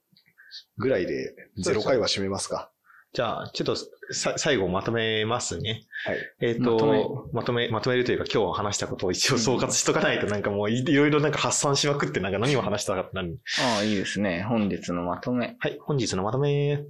[0.77, 2.71] ぐらいで、ゼロ回は締めますか。
[3.13, 3.77] じゃあ、ちょっと
[4.11, 5.83] さ最後まとめますね。
[6.05, 6.17] はい。
[6.41, 14.43] えっ、とまとめまとめ、まとめるというか今日話したことを一応総括しとかないとなんかもういいろいろなんか発散しまくってなんか何を話したかって何ああ、いいですね。
[14.43, 15.55] 本日のまとめ。
[15.59, 16.83] はい、本日のまとめ。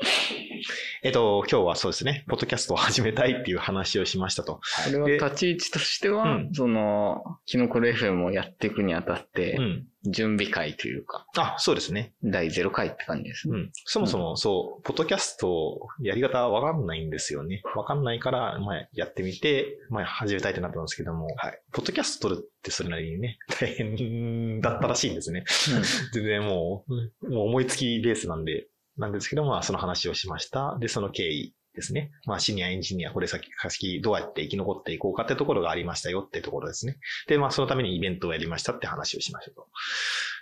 [1.02, 4.60] えっと、今日はそうですね、ポッドキャストを始めたいっていう話をしましたと。
[4.84, 9.86] これは立ち位置としては、うんその、キノコレ FM をやっていくにあたってう、ん。
[10.04, 12.14] 準備会というか、あ、そうですね。
[12.24, 13.54] 第0回って感じですね。
[13.54, 13.70] うん。
[13.84, 17.60] そもそも、そう、ポッドキャスト、やり方わかんないんですよね。
[17.76, 25.44] わかんないから、まあ、やってみて、まあ、始めたいってなったんですけども、はいポッドキャスト撮るってそれなりにね、 大変だったらしいんですね。
[26.14, 28.68] 全然もう、もう思いつきベースなんで、
[29.00, 30.76] なんですけど、まあ、その話をしました。
[30.78, 32.10] で、その経緯ですね。
[32.26, 36.98] まあ、シニアエンジニア、これ先、先、どうやって生き残っていこうかってところがありましたよってところですね。
[37.26, 39.66] で、まあ、そのためにイベントをやりましたって話をしましたと。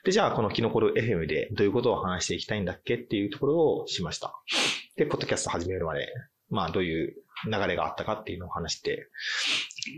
[0.05, 4.35] で、じゃあ、このキノコル FM でどういうことを話していきたいんだっけっていうところをしました。
[4.97, 6.13] で、ポッドキャスト始めるまで、
[6.51, 7.15] まあ、どういう
[7.47, 9.09] 流れがあったかっていうのを話して、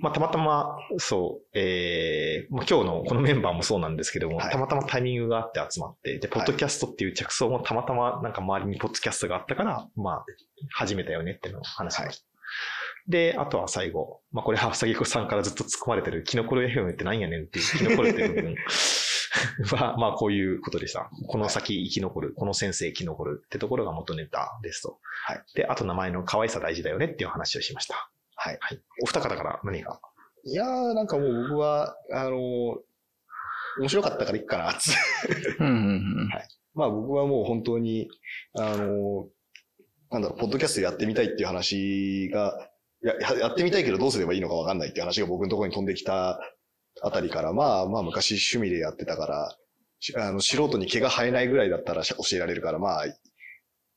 [0.03, 4.51] まあ、たまたま、そう、えー、まあ、今日のこのメンバーもそうなんですけども、はい。
[4.51, 10.25] たまたまタイミングがあって集まって、で、ポッドキャストっていう着想もたまたまなんか周りにポッドキャストがあったから、まあ、
[10.73, 12.25] 始めたよねっていうのを話しました。
[13.09, 18.55] で、あとは最後、まあ、これはさぎこさんからずっと突っ込まれてるキノコル FM って何やねんっていう、キノコルって部分
[19.77, 21.11] は、まあ、こういうことでした。
[21.29, 24.99] この先生き残る、この先生生き残るってところが元ネタですと。
[25.27, 25.43] はい。
[25.55, 28.11] で、あと名前の可愛さ大事だよねっていう話をしました。
[28.35, 28.59] はい。
[28.61, 28.81] はい。
[29.03, 30.01] お二方から何か。
[30.45, 32.81] いやー、なんかもう僕は、あのー
[33.79, 34.91] 面白かったからいっかな、つ
[35.61, 35.77] うんうんう
[36.25, 36.29] ん
[36.75, 38.09] まあ僕はもう本当に、
[38.59, 39.27] あのー
[40.11, 42.69] なんだろう、ポッドキャストやってみたいっていう話が、
[43.01, 46.41] や、ややってみたいけどどうすればいいのかわかんないっていう話が僕のところに飛んできた
[47.03, 49.57] あたりから、まあまあ昔趣味でやってたから、
[50.01, 53.15] しあの素人に毛が生えないぐらいだったらし教えられるから、まあ、い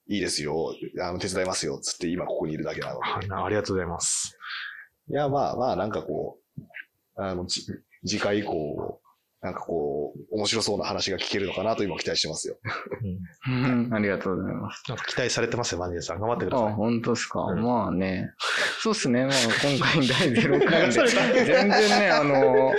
[0.08, 3.34] いですよ、あの手伝いますよ、つって今ここにいるだけなので。
[3.34, 4.38] あありがとうございます。
[5.10, 6.62] いや、まあまあ、なんかこう、
[7.16, 7.66] あの、じ
[8.06, 9.02] 次回以降、
[9.44, 12.56] なんかこう、面白そうな話が聞けるのかなと今期待してますよ。
[13.46, 13.94] うんうん。
[13.94, 14.84] ありがとうございます。
[14.88, 16.22] なんか期待されてますよ、マネージャーさん。
[16.22, 16.74] 頑張ってくだあ、さい。
[16.74, 17.41] 本当ですか？
[17.41, 18.32] うんまあね。
[18.80, 19.26] そうっすね。
[19.26, 20.91] まあ今回第0回で。
[21.46, 22.74] 全然ね、あの、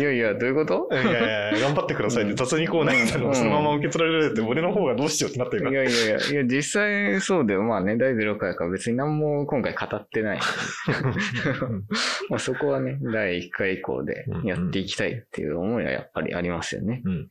[0.00, 0.88] いやいや、どういうこと？
[0.92, 5.82] いやいや、頑張ってくださいって、うん雑にこうなんかうんそのまま受け取られるって、俺の方がどうしようってなってるから。
[5.82, 7.62] いやいやいや、いや、実際そうだよ。
[7.62, 10.40] まあね、第0回から別に何も今回語ってない。
[12.28, 17.02] まあそこはね、第1回以降でやっていきたいっていう思いはやっぱりありますよね。
[17.04, 17.28] うんうん。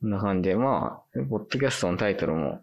[0.00, 2.60] こんな感じで、まあ、ポッドキャストのタイトルも、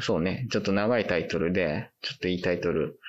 [0.00, 3.00] そうね、ちょっと長いタイトルで、ちょっといいタイトル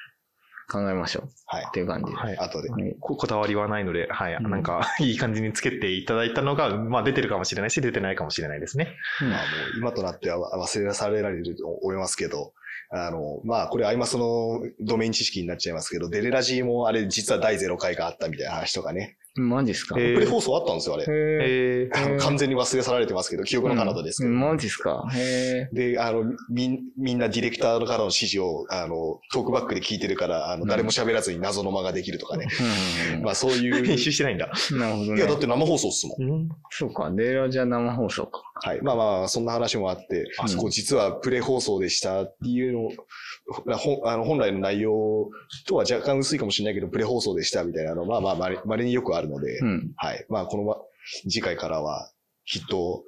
[0.71, 1.71] 考えましょうはいっ。
[1.71, 2.17] ていう感じで。
[2.17, 2.37] はい。
[2.37, 2.69] 後で。
[2.69, 4.33] はいここだわりはないので、はい。
[4.35, 8.95] うんなんか、 いい感じにつけていただいたのが、まあ出てるかもしれないし、出てないかもしれないですね。
[9.21, 12.53] うんまあもう今となっては忘れされられると思いますけど、
[12.89, 19.17] あの、まあこれアイマスのドメイン知識になっちゃいますけど、デレラジーもあれ実は第0回があったみたいな話とかね。
[19.35, 19.95] マジっすか？
[19.97, 21.03] えープレ放送あったんですよ、あれ。
[21.03, 24.29] へーえー、あ の完全に忘れ去られてますけど、記憶の彼方ですけど。
[24.31, 25.07] うんマジっすか？
[25.13, 32.47] へで、あの、みん、みんなディレクターからの指示を、あの、トークバックで聞いてるから、あの、うん誰も喋らずに謎の間ができるとかね。
[33.11, 33.15] え。
[33.15, 33.85] うんまあそういう。
[33.85, 34.51] 編集してないんだ。
[34.71, 35.39] なるほどいや、だねっ。
[35.39, 36.29] て生放送っすもん。
[36.29, 36.49] うん。
[36.69, 38.41] そうか、デーラじゃ生放送か。
[38.63, 38.81] はい。
[38.81, 42.91] まあまあ、そんな話もあって、あそこ実はプレ放送でしたっていうのを、
[43.77, 45.29] ほあの本来の内容
[45.67, 49.91] とは若干薄いかもしれないけど、プレ放送でしたみたいなの、まあまあ、まれ稀によくあるので、うん。
[49.95, 50.25] はい。
[50.29, 50.77] まあ、このま、
[51.23, 52.11] 次回からは、
[52.45, 53.03] きっと、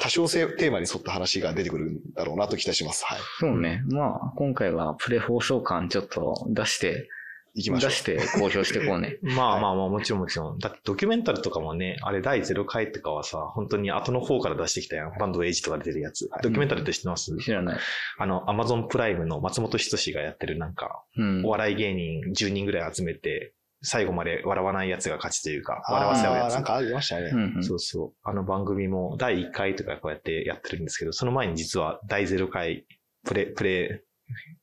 [0.00, 3.04] 多少性テーマに沿った話が出てくるんだろうなと期待します。
[3.04, 3.18] はい。
[3.40, 3.82] そうね。
[3.88, 7.08] まあ、今回はプレ放送感ちょっと出して、
[7.54, 7.96] 行きましょう出。
[7.96, 9.18] して公表してこうね。
[9.22, 10.58] まあまあまあ、もちろんもちろん。
[10.58, 15.12] だってドキュメンタルとかもね、あれ第0回とかはさ、本当に後の方から出してきたやん。
[15.18, 16.28] バンドエイジとか出てるやつ。
[16.42, 17.78] ドキュメンタルって知ってます、知らない。
[18.18, 21.48] あの、アマゾンプライムの松本人志がやってるなんか、うんお。
[21.50, 26.54] 笑い芸人10人ぐらい集めて、最後まで笑わないやつが勝ちというか、笑わせ合うやつ。
[26.54, 27.30] なんかありましたね。
[27.32, 28.28] うんうんそうそう。
[28.28, 32.86] あの番組も第1回とかこうやってやってるんですけど、その前に実は第0回
[33.24, 34.04] プレ、プレ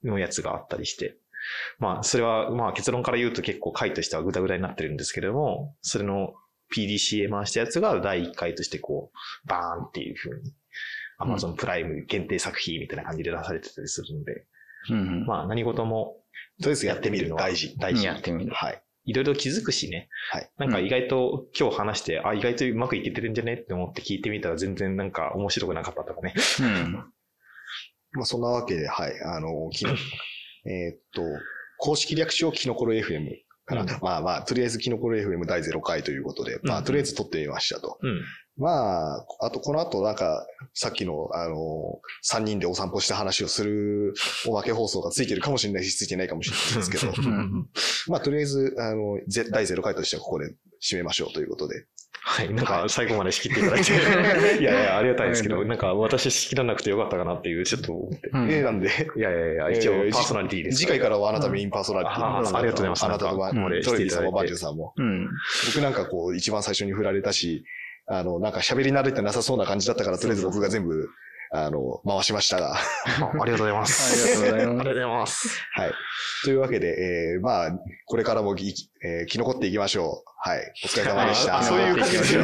[0.03, 1.17] のやつがあったりして、
[1.79, 6.33] まあ、それは、まあ結論から言うと結構回としてはグダグダになってるんですけれども、それの
[6.75, 10.53] PDCA 回したやつが第1回としてこう、バーンっていう風に、
[11.19, 14.45] Amazon プライム限定作品みたいな感じで出されてたりするので、
[14.89, 15.25] うんうん。
[15.25, 16.17] まあ何事も
[16.61, 17.77] とりあえずやってみるのは大事。
[17.77, 18.05] 大事。
[18.05, 18.51] やってみる。
[18.53, 18.81] はい。
[19.05, 20.09] いろいろ気づくしね。
[20.31, 20.49] はい。
[20.57, 26.33] なんか意外と今日話して、あ、意外とうまくいけてるんじゃねって思って聞いてみたら全然なんか面白くなかったとかね。
[26.59, 26.93] うん。
[28.13, 29.13] まあ、そんなわけで、はい。
[29.23, 31.21] あの、きえーっと、
[31.77, 33.29] 公式略称キノコロ FM
[33.65, 37.97] から、うんまあまあ、とりあえずキノコロ FM 第0回ということで、まあ、うんとりあえず撮ってみましたと。
[38.01, 38.21] うん。
[38.57, 44.13] まあ、あと、この後、なんか、さっきの、あの、3人でお散歩した話をする
[44.47, 47.67] おまけ放送がついてるかもしれないし、ついてないかもしれないですけど、ん
[48.07, 51.85] まあ、とりあえず、あの、ぜ第0回としてはここで締めましょうということで。
[52.27, 52.51] はい。
[52.51, 53.91] なんか、最後まで仕切っていただいて。
[54.59, 58.29] いやいや、ありがたいですけど、なんか、私仕切らなくてよかったかなっていう、ちょっと思って。
[58.33, 60.79] うんえー、なんで、いやいやいや、一応えーパーソナリティです。
[60.79, 64.93] 次回からはあなたメインパーソナリティあーありがとうございますあなたとバなんかトレビーさんもバンジュさんも。
[64.97, 65.29] うん。
[65.67, 67.63] 僕なんかこう、一番最初に振られたし、
[68.07, 71.07] あの、なんか喋り慣れてなさそうな感じだったから、とりあえず僕が全部、
[71.51, 72.73] あの、回しましたが。
[72.73, 72.77] あ
[73.39, 74.41] ありがとうございます。
[74.41, 75.61] ありがとうございますありがとうございます。
[75.73, 75.91] はい。
[76.43, 77.71] というわけで、えー、まあ、
[78.05, 78.73] これからもぎ、
[79.05, 80.35] えー生き残っていきましょう。
[80.37, 80.73] はい。
[80.83, 81.57] お疲れ様でした。
[81.59, 82.43] あそういう感じですよ。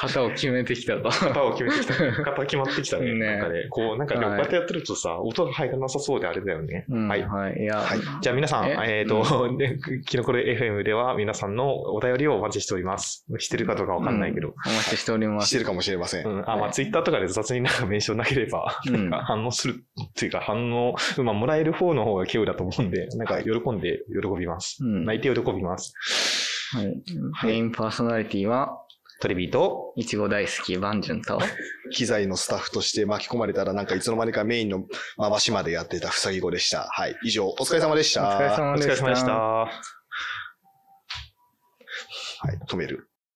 [0.00, 1.10] 型を決めてきたと。
[1.10, 1.94] 型を決めてきた。
[2.22, 3.12] 型決まってきたね。
[3.12, 6.86] ねなんかね、こう、なんか、はいこうやってやってるとさ、音が入らなさそうであれだよね。
[6.88, 7.22] うんはい。
[7.22, 7.60] はい。
[7.60, 8.76] いや、はいじゃあ皆さん、え？
[9.00, 13.26] えっ、と、ね、 キノコレ FM では皆さんのお便りをお待ちしております。
[13.38, 14.48] してるかどうかわかんないけど。
[14.48, 15.48] お待ちしております。
[15.48, 16.26] してるかもしれません。
[16.26, 24.78] うん、あ、まあ、ツイッターとかで雑になんかメンションなければ、うんなんか反応するっていうか、反応、まあ、もらえる方の方が稀有だと思うんで、なんか喜んで喜びます。
[24.82, 25.94] うん泣いて喜びます。
[26.72, 27.02] はい。
[27.44, 28.80] メインパーソナリティは、
[29.20, 31.38] トレビーと、いちご大好き、バンジュンと、
[31.92, 34.84] 機材のスタッフとして巻き込まれたら、なんかいつの間にかメインの
[35.16, 36.88] 回しまでやってたふさぎ子でした。
[36.90, 37.16] はい。
[37.22, 38.28] 以上、お疲れ様でした。
[38.28, 38.92] お疲れ様でした。
[38.92, 39.32] お疲れ様でした。
[39.32, 39.70] は
[42.52, 42.58] い。
[42.68, 43.08] 止める。